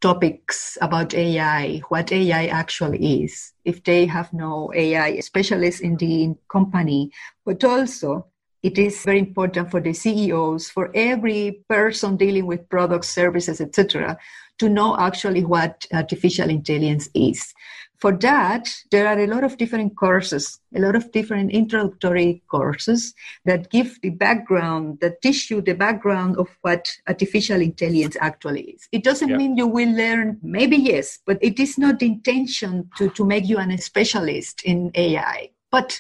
topics 0.03 0.77
about 0.81 1.13
AI, 1.13 1.81
what 1.87 2.11
AI 2.11 2.47
actually 2.47 3.23
is, 3.23 3.53
if 3.63 3.81
they 3.85 4.05
have 4.05 4.33
no 4.33 4.69
AI 4.75 5.21
specialists 5.21 5.79
in 5.79 5.95
the 5.95 6.35
company, 6.49 7.09
but 7.45 7.63
also 7.63 8.25
it 8.61 8.77
is 8.77 9.05
very 9.05 9.19
important 9.19 9.71
for 9.71 9.79
the 9.79 9.93
CEOs, 9.93 10.69
for 10.69 10.91
every 10.93 11.63
person 11.69 12.17
dealing 12.17 12.45
with 12.45 12.67
products, 12.67 13.07
services, 13.07 13.61
etc., 13.61 14.17
to 14.59 14.67
know 14.67 14.97
actually 14.99 15.45
what 15.45 15.85
artificial 15.93 16.49
intelligence 16.49 17.07
is. 17.13 17.53
For 17.99 18.11
that, 18.17 18.69
there 18.91 19.07
are 19.07 19.17
a 19.17 19.27
lot 19.27 19.45
of 19.45 19.57
different 19.57 19.95
courses, 19.95 20.59
a 20.75 20.79
lot 20.79 20.95
of 20.95 21.11
different 21.13 21.51
introductory 21.51 22.43
courses 22.49 23.13
that 23.45 23.69
give 23.69 23.97
the 24.01 24.09
background, 24.09 24.99
that 24.99 25.21
teach 25.21 25.49
you 25.49 25.61
the 25.61 25.73
background 25.73 26.37
of 26.37 26.49
what 26.63 26.91
artificial 27.07 27.61
intelligence 27.61 28.17
actually 28.19 28.63
is. 28.71 28.89
It 28.91 29.05
doesn't 29.05 29.29
yeah. 29.29 29.37
mean 29.37 29.55
you 29.55 29.67
will 29.67 29.91
learn, 29.95 30.37
maybe 30.41 30.75
yes, 30.75 31.19
but 31.25 31.37
it 31.41 31.59
is 31.59 31.77
not 31.77 31.99
the 31.99 32.07
intention 32.07 32.89
to, 32.97 33.09
to 33.11 33.25
make 33.25 33.47
you 33.47 33.57
an 33.57 33.77
specialist 33.77 34.63
in 34.63 34.91
AI. 34.95 35.51
But 35.71 35.99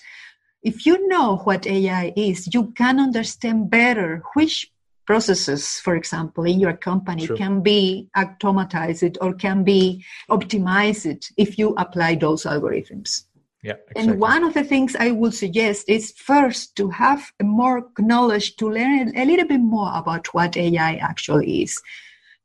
if 0.61 0.85
you 0.85 1.07
know 1.07 1.37
what 1.37 1.67
AI 1.67 2.13
is, 2.17 2.53
you 2.53 2.71
can 2.71 2.99
understand 2.99 3.69
better 3.69 4.23
which 4.33 4.72
processes, 5.05 5.79
for 5.79 5.95
example, 5.95 6.45
in 6.45 6.59
your 6.59 6.73
company 6.73 7.25
sure. 7.25 7.37
can 7.37 7.61
be 7.61 8.09
automatized 8.15 9.17
or 9.21 9.33
can 9.33 9.63
be 9.63 10.03
optimized 10.29 11.31
if 11.37 11.57
you 11.57 11.75
apply 11.77 12.15
those 12.15 12.43
algorithms. 12.43 13.25
Yeah, 13.63 13.73
exactly. 13.91 14.11
And 14.11 14.19
one 14.19 14.43
of 14.43 14.53
the 14.53 14.63
things 14.63 14.95
I 14.95 15.11
would 15.11 15.33
suggest 15.33 15.87
is 15.87 16.11
first 16.11 16.75
to 16.75 16.89
have 16.89 17.31
more 17.41 17.89
knowledge 17.97 18.57
to 18.57 18.69
learn 18.69 19.17
a 19.17 19.25
little 19.25 19.47
bit 19.47 19.61
more 19.61 19.91
about 19.93 20.33
what 20.33 20.57
AI 20.57 20.95
actually 20.95 21.63
is. 21.63 21.81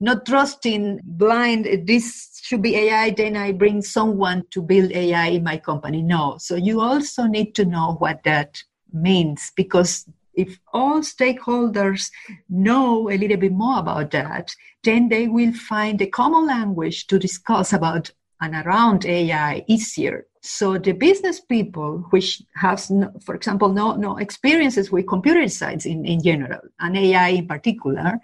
Not 0.01 0.27
trusting 0.27 1.01
blind, 1.03 1.67
this 1.87 2.41
should 2.41 2.63
be 2.63 2.77
AI, 2.77 3.11
then 3.11 3.37
I 3.37 3.51
bring 3.51 3.83
someone 3.83 4.45
to 4.53 4.63
build 4.63 4.93
AI 4.93 5.27
in 5.27 5.43
my 5.43 5.59
company. 5.59 6.03
No. 6.03 6.37
So 6.39 6.55
you 6.55 6.81
also 6.81 7.25
need 7.25 7.57
to 7.57 7.65
know 7.65 7.97
what 7.99 8.23
that 8.23 8.63
means 8.93 9.51
because 9.57 10.07
if 10.39 10.61
all 10.73 11.01
stakeholders 11.01 12.11
know 12.49 13.11
a 13.11 13.19
little 13.19 13.37
bit 13.37 13.53
more 13.53 13.81
about 13.81 14.13
that, 14.13 14.55
then 14.85 15.09
they 15.09 15.27
will 15.27 15.53
find 15.53 16.01
a 16.01 16.07
common 16.07 16.47
language 16.47 17.09
to 17.09 17.19
discuss 17.19 17.73
about 17.73 18.11
and 18.41 18.55
around 18.55 19.05
AI 19.05 19.65
easier. 19.67 20.27
So 20.41 20.79
the 20.79 20.93
business 20.93 21.41
people, 21.41 22.07
which 22.11 22.41
has, 22.55 22.89
no, 22.89 23.13
for 23.25 23.35
example, 23.35 23.71
no, 23.71 23.97
no 23.97 24.17
experiences 24.19 24.93
with 24.93 25.09
computer 25.09 25.49
science 25.49 25.85
in, 25.85 26.05
in 26.05 26.23
general, 26.23 26.61
and 26.79 26.97
AI 26.97 27.31
in 27.31 27.49
particular, 27.49 28.21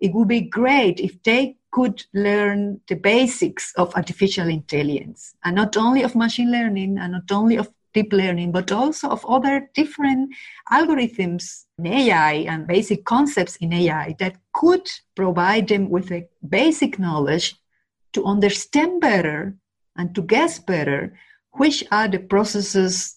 it 0.00 0.12
would 0.12 0.28
be 0.28 0.42
great 0.42 1.00
if 1.00 1.22
they 1.22 1.56
could 1.70 2.04
learn 2.12 2.78
the 2.88 2.94
basics 2.94 3.72
of 3.76 3.94
artificial 3.96 4.48
intelligence, 4.48 5.34
and 5.44 5.56
not 5.56 5.78
only 5.78 6.02
of 6.02 6.14
machine 6.14 6.52
learning, 6.52 6.98
and 6.98 7.12
not 7.12 7.32
only 7.32 7.56
of 7.56 7.70
deep 7.94 8.12
learning, 8.12 8.52
but 8.52 8.70
also 8.70 9.08
of 9.08 9.24
other 9.26 9.70
different 9.74 10.34
algorithms 10.70 11.64
in 11.78 11.86
AI 11.86 12.32
and 12.48 12.66
basic 12.66 13.04
concepts 13.04 13.56
in 13.56 13.72
AI 13.72 14.14
that 14.18 14.36
could 14.52 14.86
provide 15.14 15.68
them 15.68 15.88
with 15.88 16.10
a 16.10 16.28
basic 16.46 16.98
knowledge 16.98 17.54
to 18.12 18.24
understand 18.24 19.00
better 19.00 19.56
and 19.96 20.14
to 20.14 20.22
guess 20.22 20.58
better 20.58 21.16
which 21.52 21.84
are 21.92 22.08
the 22.08 22.18
processes 22.18 23.16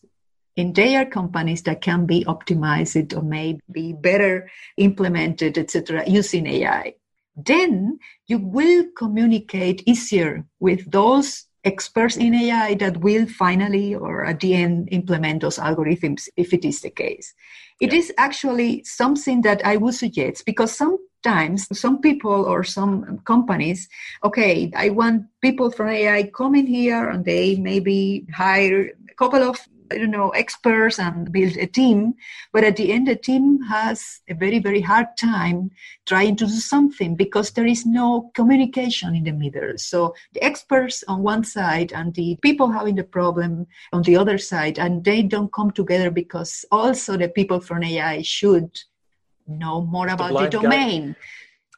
in 0.56 0.74
their 0.74 1.06
companies 1.06 1.64
that 1.64 1.82
can 1.82 2.06
be 2.06 2.24
optimized 2.26 3.16
or 3.16 3.22
maybe 3.22 3.94
better 3.94 4.50
implemented, 4.78 5.58
etc., 5.58 6.04
using 6.08 6.48
AI. 6.48 6.96
Then 7.36 8.00
you 8.28 8.40
will 8.40 8.86
communicate 8.98 9.84
easier 9.86 10.46
with 10.60 10.92
those 10.92 11.46
experts 11.64 12.18
in 12.18 12.34
AI 12.34 12.76
that 12.76 12.98
will 12.98 13.26
finally 13.26 13.96
or 13.96 14.26
at 14.26 14.40
the 14.40 14.54
end 14.54 14.90
implement 14.92 15.42
those 15.42 15.58
algorithms 15.58 16.30
if 16.38 16.54
it 16.54 16.66
is 16.66 16.82
the 16.82 16.90
case. 16.90 17.34
It 17.80 17.94
yeah. 17.94 18.00
is 18.00 18.14
actually 18.18 18.84
something 18.84 19.42
that 19.42 19.66
I 19.66 19.78
would 19.78 19.94
suggest 19.94 20.46
because 20.46 20.76
sometimes 20.76 21.68
some 21.78 22.02
people 22.02 22.46
or 22.46 22.64
some 22.64 23.20
companies, 23.26 23.88
okay, 24.24 24.72
I 24.76 24.90
want 24.90 25.26
people 25.42 25.72
from 25.72 25.90
AI 25.90 26.24
coming 26.36 26.66
here 26.66 27.10
and 27.10 27.24
they 27.24 27.56
maybe 27.56 28.26
hire 28.34 28.92
a 29.10 29.16
couple 29.16 29.44
of 29.44 29.60
Don't 29.90 30.12
know, 30.12 30.30
experts 30.30 31.00
and 31.00 31.32
build 31.32 31.58
a 31.58 31.68
team. 31.68 32.16
But 32.54 32.64
at 32.64 32.76
the 32.76 32.92
end, 32.92 33.08
the 33.08 33.16
team 33.16 33.62
has 33.64 34.22
a 34.30 34.34
very, 34.34 34.60
very 34.60 34.82
hard 34.82 35.08
time 35.20 35.72
trying 36.06 36.36
to 36.38 36.46
do 36.46 36.52
something 36.52 37.16
because 37.16 37.52
there 37.52 37.66
is 37.66 37.86
no 37.86 38.32
communication 38.36 39.16
in 39.16 39.24
the 39.24 39.32
middle. 39.32 39.78
So 39.78 40.14
the 40.34 40.44
experts 40.44 41.04
on 41.08 41.24
one 41.24 41.44
side 41.44 41.94
and 41.94 42.14
the 42.14 42.38
people 42.42 42.70
having 42.72 42.96
the 42.96 43.04
problem 43.04 43.68
on 43.94 44.02
the 44.04 44.18
other 44.18 44.38
side, 44.38 44.80
and 44.80 45.04
they 45.04 45.24
don't 45.24 45.52
come 45.54 45.72
together 45.72 46.12
because 46.12 46.66
also 46.72 47.18
the 47.18 47.30
people 47.30 47.60
from 47.60 47.84
AI 47.84 48.22
should 48.22 48.78
know 49.48 49.82
more 49.82 50.08
about 50.08 50.34
the, 50.34 50.44
the 50.44 50.50
domain. 50.50 51.14
Guy 51.14 51.20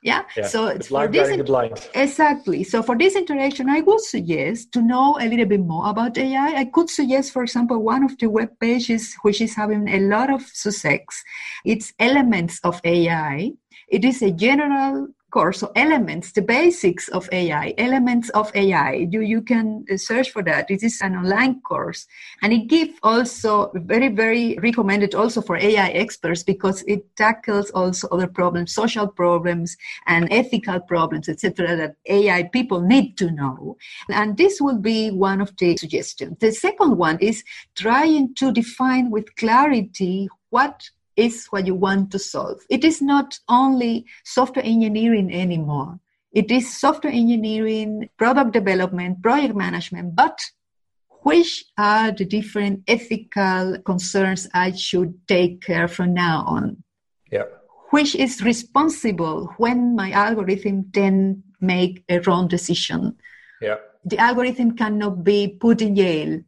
yeah, 0.02 0.24
yeah. 0.38 0.48
so 0.48 0.78
for 0.80 1.08
this 1.08 1.30
in- 1.30 1.46
exactly. 1.94 2.64
So 2.64 2.82
for 2.82 2.98
this 2.98 3.16
interaction 3.16 3.70
i 3.70 3.82
would 3.82 4.02
suggest 4.02 4.72
to 4.74 4.82
know 4.82 5.18
a 5.20 5.28
little 5.28 5.46
bit 5.46 5.60
more 5.62 5.90
about 5.90 6.18
ai 6.18 6.60
i. 6.62 6.66
Could 6.66 6.90
suggest 6.90 7.32
for 7.32 7.44
example 7.44 7.82
one 7.84 8.04
of 8.04 8.18
the 8.18 8.30
web 8.30 8.50
pages 8.60 9.16
which 9.24 9.42
is 9.42 9.56
having 9.56 9.88
a 9.90 10.00
lot 10.00 10.32
of 10.32 10.42
success. 10.44 11.24
It's 11.66 11.94
elements 12.00 12.60
of 12.64 12.80
ai 12.84 13.52
it 13.90 14.06
is 14.06 14.22
a 14.22 14.32
general 14.32 15.08
course 15.32 15.60
so 15.60 15.72
elements 15.76 16.32
the 16.32 16.42
basics 16.42 17.08
of 17.10 17.30
ai 17.32 17.74
elements 17.78 18.30
of 18.30 18.52
ai 18.56 19.08
you, 19.12 19.22
you 19.22 19.42
can 19.42 19.86
uh, 19.92 19.98
search 19.98 20.32
for 20.32 20.44
that. 20.44 20.70
It 20.70 20.84
is 20.84 21.02
an 21.02 21.16
online 21.16 21.62
course. 21.62 22.08
And 22.42 22.54
it 22.54 22.68
gives 22.68 22.94
also 23.04 23.72
very 23.76 24.10
very 24.10 24.58
recommended 24.62 25.16
also 25.16 25.42
for 25.42 25.58
ai 25.58 25.90
experts 25.90 26.44
because 26.44 26.84
it 26.88 27.04
tackles 27.16 27.70
also 27.72 28.08
other 28.10 28.28
problems 28.28 28.74
social 28.74 29.08
problems 29.08 29.76
and 30.08 30.28
ethical 30.32 30.80
problems 30.80 31.30
etc 31.30 31.76
that 31.76 31.96
ai 32.08 32.44
people 32.44 32.82
need 32.82 33.18
to 33.18 33.32
know. 33.32 33.78
And 34.10 34.38
this 34.38 34.60
will 34.62 34.80
be 34.80 35.12
one 35.12 35.42
of 35.42 35.56
the 35.58 35.78
suggestions. 35.78 36.38
The 36.40 36.52
second 36.52 36.98
one 36.98 37.18
is 37.20 37.44
trying 37.76 38.36
to 38.36 38.52
define 38.52 39.12
with 39.12 39.36
clarity 39.36 40.30
what 40.50 40.90
is 41.20 41.46
what 41.50 41.68
you 41.68 41.76
want 41.76 42.12
to 42.12 42.20
solve. 42.20 42.62
It 42.70 42.84
is 42.84 43.02
not 43.02 43.38
only 43.50 44.06
software 44.24 44.66
engineering 44.66 45.34
anymore. 45.34 46.00
It 46.32 46.52
is 46.52 46.80
software 46.80 47.14
engineering, 47.14 48.10
product 48.18 48.52
development, 48.54 49.22
project 49.22 49.56
management, 49.56 50.16
but 50.16 50.40
which 51.24 51.66
are 51.78 52.12
the 52.12 52.26
different 52.26 52.84
ethical 52.88 53.78
concerns 53.86 54.48
I 54.54 54.72
should 54.72 55.28
take 55.28 55.62
care 55.62 55.88
from 55.88 56.14
now 56.14 56.44
on? 56.48 56.84
Yeah. 57.32 57.44
Which 57.90 58.16
is 58.16 58.44
responsible 58.44 59.54
when 59.58 59.96
my 59.96 60.12
algorithm 60.12 60.86
then 60.94 61.44
make 61.60 62.04
a 62.08 62.20
wrong 62.20 62.48
decision? 62.48 63.18
Yeah. 63.62 63.78
The 64.06 64.18
algorithm 64.18 64.78
cannot 64.78 65.24
be 65.24 65.58
put 65.60 65.82
in 65.82 65.96
jail. 65.96 66.42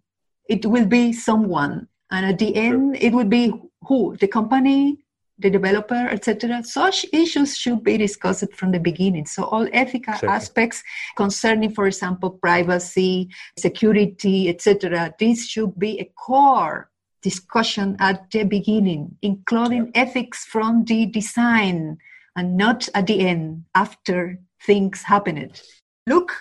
It 0.47 0.65
will 0.65 0.86
be 0.86 1.12
someone. 1.13 1.88
And 2.12 2.25
at 2.25 2.39
the 2.39 2.55
end, 2.55 2.97
it 3.01 3.13
would 3.13 3.29
be 3.29 3.53
who? 3.84 4.15
The 4.17 4.28
company, 4.28 4.98
the 5.41 5.50
developer, 5.50 6.08
etc. 6.10 6.63
Such 6.63 7.06
issues 7.12 7.58
should 7.58 7.84
be 7.84 7.98
discussed 7.98 8.54
from 8.54 8.72
the 8.72 8.80
beginning. 8.80 9.26
So 9.26 9.46
all 9.46 9.67
ethical 9.74 10.13
aspects 10.30 10.84
concerning, 11.17 11.74
for 11.74 11.88
example, 11.88 12.32
privacy, 12.32 13.30
security, 13.58 14.50
etc. 14.50 15.13
This 15.20 15.48
should 15.48 15.78
be 15.78 16.00
a 16.00 16.06
core 16.15 16.89
discussion 17.22 17.96
at 18.00 18.30
the 18.32 18.44
beginning, 18.44 19.17
including 19.22 19.91
yeah. 19.94 20.02
ethics 20.04 20.46
from 20.46 20.86
the 20.86 21.06
design 21.06 21.98
and 22.36 22.58
not 22.58 22.88
at 22.96 23.08
the 23.08 23.20
end 23.28 23.65
after 23.76 24.39
things 24.65 25.04
happened. 25.04 25.62
Look 26.08 26.34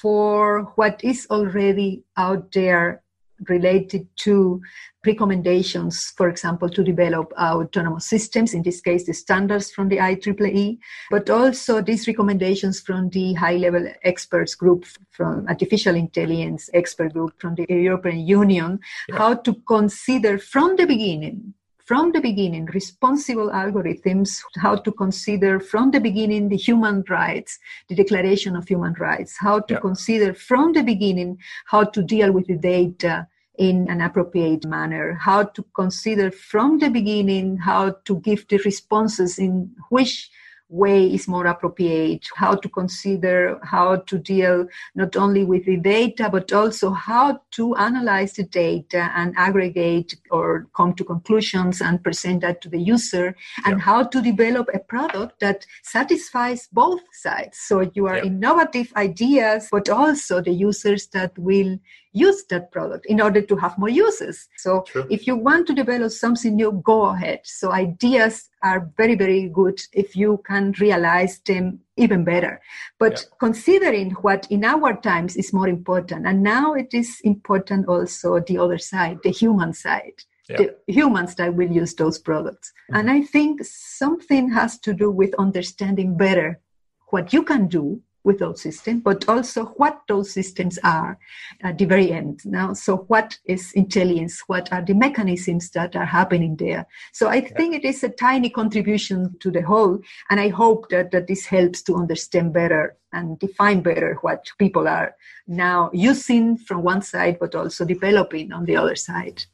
for 0.00 0.72
what 0.76 1.02
is 1.04 1.26
already 1.30 2.04
out 2.16 2.52
there 2.52 3.03
related 3.48 4.06
to 4.16 4.60
recommendations, 5.04 6.12
for 6.16 6.28
example, 6.28 6.68
to 6.68 6.82
develop 6.82 7.32
autonomous 7.32 8.06
systems, 8.06 8.54
in 8.54 8.62
this 8.62 8.80
case, 8.80 9.06
the 9.06 9.12
standards 9.12 9.70
from 9.70 9.88
the 9.88 9.98
IEEE, 9.98 10.78
but 11.10 11.28
also 11.28 11.80
these 11.80 12.06
recommendations 12.06 12.80
from 12.80 13.10
the 13.10 13.34
high 13.34 13.56
level 13.56 13.86
experts 14.04 14.54
group 14.54 14.84
from 15.10 15.46
artificial 15.48 15.94
intelligence 15.94 16.70
expert 16.74 17.12
group 17.12 17.32
from 17.38 17.54
the 17.54 17.66
European 17.68 18.26
Union, 18.26 18.78
yeah. 19.08 19.16
how 19.16 19.34
to 19.34 19.54
consider 19.66 20.38
from 20.38 20.76
the 20.76 20.86
beginning 20.86 21.54
from 21.84 22.12
the 22.12 22.20
beginning 22.20 22.64
responsible 22.66 23.50
algorithms 23.50 24.40
how 24.56 24.74
to 24.74 24.90
consider 24.92 25.60
from 25.60 25.90
the 25.90 26.00
beginning 26.00 26.48
the 26.48 26.56
human 26.56 27.04
rights 27.08 27.58
the 27.88 27.94
declaration 27.94 28.56
of 28.56 28.66
human 28.66 28.94
rights 28.94 29.36
how 29.38 29.60
to 29.60 29.74
yeah. 29.74 29.80
consider 29.80 30.32
from 30.32 30.72
the 30.72 30.82
beginning 30.82 31.36
how 31.66 31.84
to 31.84 32.02
deal 32.02 32.32
with 32.32 32.46
the 32.46 32.56
data 32.56 33.26
in 33.58 33.88
an 33.88 34.00
appropriate 34.00 34.66
manner, 34.66 35.14
how 35.14 35.44
to 35.44 35.64
consider 35.74 36.30
from 36.30 36.78
the 36.78 36.90
beginning 36.90 37.56
how 37.56 37.90
to 38.04 38.18
give 38.20 38.46
the 38.48 38.58
responses 38.58 39.38
in 39.38 39.70
which 39.90 40.30
way 40.74 41.06
is 41.06 41.28
more 41.28 41.46
appropriate, 41.46 42.26
how 42.34 42.54
to 42.54 42.68
consider 42.68 43.60
how 43.62 43.96
to 43.96 44.18
deal 44.18 44.66
not 44.94 45.16
only 45.16 45.44
with 45.44 45.64
the 45.66 45.76
data, 45.76 46.28
but 46.28 46.52
also 46.52 46.90
how 46.90 47.40
to 47.52 47.76
analyze 47.76 48.32
the 48.32 48.42
data 48.42 49.10
and 49.14 49.32
aggregate 49.36 50.16
or 50.30 50.66
come 50.76 50.92
to 50.94 51.04
conclusions 51.04 51.80
and 51.80 52.02
present 52.02 52.40
that 52.40 52.60
to 52.60 52.68
the 52.68 52.80
user, 52.80 53.36
and 53.64 53.80
how 53.80 54.02
to 54.02 54.20
develop 54.20 54.68
a 54.74 54.78
product 54.78 55.38
that 55.40 55.64
satisfies 55.82 56.68
both 56.72 57.02
sides. 57.12 57.58
So 57.58 57.88
you 57.94 58.06
are 58.06 58.18
innovative 58.18 58.92
ideas, 58.96 59.68
but 59.70 59.88
also 59.88 60.40
the 60.40 60.52
users 60.52 61.06
that 61.08 61.38
will 61.38 61.78
use 62.14 62.44
that 62.48 62.70
product 62.70 63.04
in 63.06 63.20
order 63.20 63.42
to 63.42 63.56
have 63.56 63.76
more 63.76 63.90
uses. 63.90 64.48
So 64.56 64.84
if 65.10 65.26
you 65.26 65.36
want 65.36 65.66
to 65.66 65.74
develop 65.74 66.12
something 66.12 66.54
new, 66.54 66.80
go 66.84 67.06
ahead. 67.06 67.40
So 67.44 67.72
ideas 67.72 68.48
are 68.62 68.90
very, 68.96 69.16
very 69.16 69.48
good 69.48 69.80
if 69.92 70.16
you 70.16 70.40
can 70.46 70.72
realize 70.80 71.40
them 71.40 71.80
even 71.96 72.24
better. 72.24 72.60
But 72.98 73.12
yeah. 73.12 73.36
considering 73.40 74.12
what 74.12 74.46
in 74.48 74.64
our 74.64 74.94
times 74.94 75.36
is 75.36 75.52
more 75.52 75.68
important, 75.68 76.26
and 76.26 76.42
now 76.42 76.74
it 76.74 76.94
is 76.94 77.20
important 77.24 77.88
also 77.88 78.40
the 78.40 78.58
other 78.58 78.78
side, 78.78 79.18
the 79.22 79.30
human 79.30 79.74
side. 79.74 80.22
Yeah. 80.48 80.58
The 80.58 80.76
humans 80.88 81.36
that 81.36 81.54
will 81.54 81.70
use 81.70 81.94
those 81.94 82.18
products. 82.18 82.70
Mm-hmm. 82.90 82.96
And 82.96 83.10
I 83.10 83.22
think 83.22 83.64
something 83.64 84.50
has 84.50 84.78
to 84.80 84.92
do 84.92 85.10
with 85.10 85.34
understanding 85.38 86.18
better 86.18 86.60
what 87.08 87.32
you 87.32 87.42
can 87.42 87.66
do 87.66 88.02
with 88.24 88.38
those 88.38 88.62
systems, 88.62 89.02
but 89.02 89.28
also 89.28 89.66
what 89.76 90.00
those 90.08 90.32
systems 90.32 90.78
are 90.82 91.18
at 91.62 91.78
the 91.78 91.84
very 91.84 92.10
end. 92.10 92.40
Now, 92.44 92.72
so 92.72 92.96
what 93.08 93.38
is 93.44 93.72
intelligence? 93.72 94.42
What 94.46 94.72
are 94.72 94.82
the 94.82 94.94
mechanisms 94.94 95.70
that 95.70 95.94
are 95.94 96.06
happening 96.06 96.56
there? 96.56 96.86
So 97.12 97.28
I 97.28 97.42
think 97.42 97.74
it 97.74 97.84
is 97.84 98.02
a 98.02 98.08
tiny 98.08 98.50
contribution 98.50 99.36
to 99.40 99.50
the 99.50 99.62
whole, 99.62 100.00
and 100.30 100.40
I 100.40 100.48
hope 100.48 100.88
that, 100.88 101.10
that 101.12 101.26
this 101.26 101.44
helps 101.44 101.82
to 101.82 101.96
understand 101.96 102.54
better 102.54 102.96
and 103.12 103.38
define 103.38 103.80
better 103.82 104.18
what 104.22 104.50
people 104.58 104.88
are 104.88 105.14
now 105.46 105.90
using 105.92 106.56
from 106.56 106.82
one 106.82 107.02
side, 107.02 107.38
but 107.38 107.54
also 107.54 107.84
developing 107.84 108.52
on 108.52 108.64
the 108.64 108.76
other 108.76 108.96
side. 108.96 109.44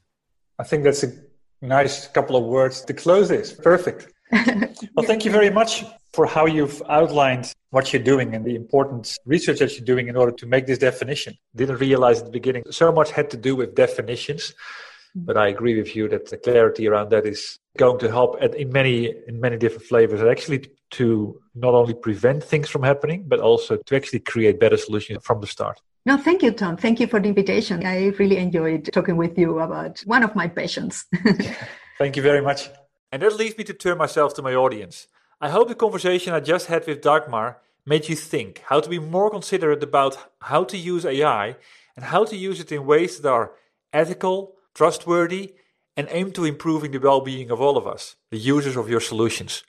I 0.58 0.62
think 0.62 0.84
that's 0.84 1.02
a 1.02 1.12
nice 1.60 2.06
couple 2.06 2.36
of 2.36 2.44
words 2.44 2.82
to 2.82 2.94
close 2.94 3.28
this. 3.28 3.52
Perfect. 3.52 4.12
well, 4.32 5.04
thank 5.04 5.24
you 5.24 5.30
very 5.32 5.50
much 5.50 5.84
for 6.12 6.26
how 6.26 6.46
you've 6.46 6.82
outlined 6.88 7.52
what 7.70 7.92
you're 7.92 8.02
doing 8.02 8.34
and 8.34 8.44
the 8.44 8.54
important 8.54 9.16
research 9.24 9.60
that 9.60 9.76
you're 9.76 9.84
doing 9.84 10.08
in 10.08 10.16
order 10.16 10.32
to 10.32 10.46
make 10.46 10.66
this 10.66 10.78
definition. 10.78 11.34
Didn't 11.54 11.76
realize 11.76 12.18
at 12.20 12.26
the 12.26 12.30
beginning 12.30 12.64
so 12.70 12.90
much 12.90 13.10
had 13.12 13.30
to 13.30 13.36
do 13.36 13.54
with 13.54 13.74
definitions, 13.74 14.42
mm-hmm. 14.50 15.24
but 15.26 15.36
I 15.36 15.48
agree 15.48 15.76
with 15.76 15.94
you 15.94 16.08
that 16.08 16.30
the 16.30 16.36
clarity 16.36 16.88
around 16.88 17.10
that 17.10 17.26
is 17.26 17.58
going 17.78 17.98
to 18.00 18.10
help 18.10 18.42
in 18.42 18.72
many 18.72 19.14
in 19.28 19.40
many 19.40 19.56
different 19.56 19.84
flavors 19.84 20.20
and 20.20 20.28
actually 20.28 20.66
to 20.90 21.40
not 21.54 21.72
only 21.74 21.94
prevent 21.94 22.42
things 22.42 22.68
from 22.68 22.82
happening 22.82 23.24
but 23.28 23.38
also 23.38 23.76
to 23.76 23.94
actually 23.94 24.18
create 24.18 24.58
better 24.58 24.76
solutions 24.76 25.20
from 25.22 25.40
the 25.40 25.46
start. 25.46 25.80
No, 26.06 26.16
thank 26.16 26.42
you, 26.42 26.50
Tom. 26.50 26.76
Thank 26.76 26.98
you 26.98 27.06
for 27.06 27.20
the 27.20 27.28
invitation. 27.28 27.84
I 27.84 28.06
really 28.18 28.38
enjoyed 28.38 28.88
talking 28.92 29.16
with 29.16 29.38
you 29.38 29.58
about 29.58 30.00
one 30.06 30.22
of 30.22 30.34
my 30.34 30.48
passions. 30.48 31.04
thank 31.98 32.16
you 32.16 32.22
very 32.22 32.40
much. 32.40 32.70
And 33.12 33.20
that 33.22 33.36
leads 33.36 33.58
me 33.58 33.64
to 33.64 33.74
turn 33.74 33.98
myself 33.98 34.34
to 34.34 34.42
my 34.42 34.54
audience. 34.54 35.06
I 35.42 35.48
hope 35.48 35.68
the 35.68 35.74
conversation 35.74 36.34
I 36.34 36.40
just 36.40 36.66
had 36.66 36.86
with 36.86 37.00
Dagmar 37.00 37.56
made 37.86 38.10
you 38.10 38.16
think 38.16 38.62
how 38.66 38.78
to 38.80 38.90
be 38.90 38.98
more 38.98 39.30
considerate 39.30 39.82
about 39.82 40.18
how 40.42 40.64
to 40.64 40.76
use 40.76 41.06
AI 41.06 41.56
and 41.96 42.04
how 42.04 42.24
to 42.24 42.36
use 42.36 42.60
it 42.60 42.70
in 42.70 42.84
ways 42.84 43.20
that 43.20 43.30
are 43.30 43.52
ethical, 43.90 44.56
trustworthy, 44.74 45.54
and 45.96 46.08
aim 46.10 46.30
to 46.32 46.44
improving 46.44 46.90
the 46.90 47.00
well-being 47.00 47.50
of 47.50 47.58
all 47.58 47.78
of 47.78 47.86
us, 47.86 48.16
the 48.30 48.36
users 48.36 48.76
of 48.76 48.90
your 48.90 49.00
solutions. 49.00 49.64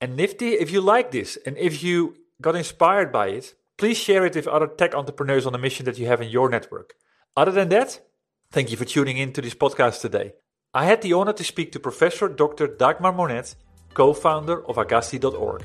And 0.00 0.16
Nifty, 0.16 0.54
if 0.54 0.70
you 0.70 0.80
like 0.80 1.10
this 1.10 1.36
and 1.44 1.58
if 1.58 1.82
you 1.82 2.16
got 2.40 2.56
inspired 2.56 3.12
by 3.12 3.28
it, 3.28 3.54
please 3.76 3.98
share 3.98 4.24
it 4.24 4.34
with 4.34 4.48
other 4.48 4.66
tech 4.66 4.94
entrepreneurs 4.94 5.44
on 5.44 5.52
the 5.52 5.58
mission 5.58 5.84
that 5.84 5.98
you 5.98 6.06
have 6.06 6.22
in 6.22 6.30
your 6.30 6.48
network. 6.48 6.94
Other 7.36 7.52
than 7.52 7.68
that, 7.68 8.00
thank 8.50 8.70
you 8.70 8.78
for 8.78 8.86
tuning 8.86 9.18
in 9.18 9.34
to 9.34 9.42
this 9.42 9.54
podcast 9.54 10.00
today. 10.00 10.32
I 10.72 10.86
had 10.86 11.02
the 11.02 11.12
honor 11.12 11.34
to 11.34 11.44
speak 11.44 11.70
to 11.72 11.80
Professor 11.80 12.28
Dr. 12.28 12.66
Dagmar 12.66 13.12
Monett, 13.12 13.56
co 13.94 14.12
founder 14.12 14.64
of 14.66 14.76
AGISI.org. 14.76 15.64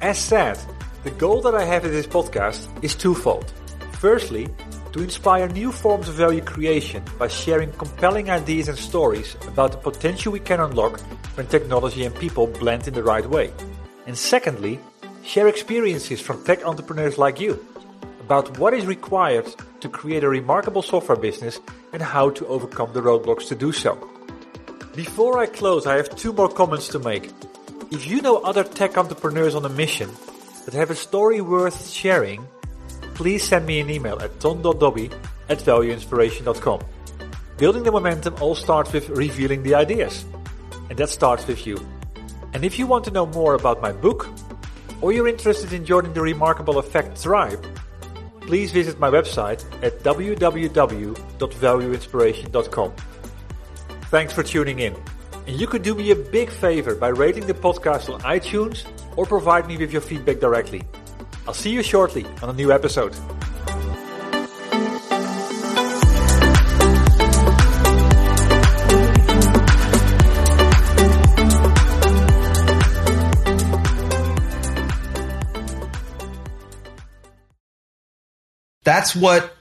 As 0.00 0.18
said, 0.18 0.58
the 1.02 1.10
goal 1.10 1.40
that 1.42 1.54
I 1.54 1.64
have 1.64 1.84
in 1.84 1.92
this 1.92 2.06
podcast 2.06 2.68
is 2.82 2.94
twofold. 2.94 3.52
Firstly, 3.92 4.48
to 4.92 5.02
inspire 5.02 5.48
new 5.48 5.72
forms 5.72 6.08
of 6.08 6.14
value 6.14 6.40
creation 6.40 7.02
by 7.18 7.26
sharing 7.26 7.72
compelling 7.72 8.30
ideas 8.30 8.68
and 8.68 8.78
stories 8.78 9.36
about 9.48 9.72
the 9.72 9.78
potential 9.78 10.32
we 10.32 10.40
can 10.40 10.60
unlock 10.60 11.00
when 11.36 11.46
technology 11.46 12.04
and 12.04 12.14
people 12.14 12.46
blend 12.46 12.86
in 12.86 12.94
the 12.94 13.02
right 13.02 13.28
way. 13.28 13.52
And 14.06 14.16
secondly, 14.16 14.78
share 15.24 15.48
experiences 15.48 16.20
from 16.20 16.44
tech 16.44 16.64
entrepreneurs 16.64 17.18
like 17.18 17.40
you 17.40 17.58
about 18.20 18.58
what 18.58 18.72
is 18.72 18.86
required 18.86 19.46
to 19.80 19.88
create 19.88 20.24
a 20.24 20.28
remarkable 20.28 20.82
software 20.82 21.18
business 21.18 21.60
and 21.92 22.00
how 22.00 22.30
to 22.30 22.46
overcome 22.46 22.92
the 22.92 23.02
roadblocks 23.02 23.48
to 23.48 23.54
do 23.54 23.72
so. 23.72 24.13
Before 24.94 25.38
I 25.40 25.46
close, 25.46 25.88
I 25.88 25.96
have 25.96 26.14
two 26.14 26.32
more 26.32 26.48
comments 26.48 26.86
to 26.88 27.00
make. 27.00 27.32
If 27.90 28.06
you 28.06 28.22
know 28.22 28.38
other 28.38 28.62
tech 28.62 28.96
entrepreneurs 28.96 29.56
on 29.56 29.64
a 29.64 29.68
mission 29.68 30.08
that 30.64 30.74
have 30.74 30.90
a 30.90 30.94
story 30.94 31.40
worth 31.40 31.90
sharing, 31.90 32.46
please 33.14 33.42
send 33.42 33.66
me 33.66 33.80
an 33.80 33.90
email 33.90 34.20
at 34.20 34.38
tom.dobby 34.38 35.10
at 35.48 35.58
valueinspiration.com. 35.58 36.80
Building 37.58 37.82
the 37.82 37.90
momentum 37.90 38.36
all 38.40 38.54
starts 38.54 38.92
with 38.92 39.08
revealing 39.08 39.64
the 39.64 39.74
ideas. 39.74 40.24
And 40.88 40.96
that 40.96 41.08
starts 41.08 41.44
with 41.48 41.66
you. 41.66 41.76
And 42.52 42.64
if 42.64 42.78
you 42.78 42.86
want 42.86 43.04
to 43.06 43.10
know 43.10 43.26
more 43.26 43.54
about 43.54 43.82
my 43.82 43.90
book, 43.90 44.28
or 45.00 45.12
you're 45.12 45.26
interested 45.26 45.72
in 45.72 45.84
joining 45.84 46.12
the 46.12 46.20
remarkable 46.20 46.78
effect 46.78 47.20
tribe, 47.20 47.66
please 48.42 48.70
visit 48.70 49.00
my 49.00 49.10
website 49.10 49.64
at 49.82 50.04
www.valueinspiration.com. 50.04 52.92
Thanks 54.10 54.32
for 54.32 54.42
tuning 54.42 54.78
in. 54.80 54.94
And 55.46 55.60
you 55.60 55.66
could 55.66 55.82
do 55.82 55.94
me 55.94 56.10
a 56.10 56.16
big 56.16 56.50
favor 56.50 56.94
by 56.94 57.08
rating 57.08 57.46
the 57.46 57.54
podcast 57.54 58.12
on 58.12 58.20
iTunes 58.20 58.86
or 59.16 59.26
provide 59.26 59.66
me 59.66 59.76
with 59.76 59.92
your 59.92 60.00
feedback 60.00 60.38
directly. 60.40 60.82
I'll 61.46 61.54
see 61.54 61.70
you 61.70 61.82
shortly 61.82 62.24
on 62.42 62.48
a 62.48 62.52
new 62.52 62.72
episode. 62.72 63.14
That's 78.84 79.16
what 79.16 79.53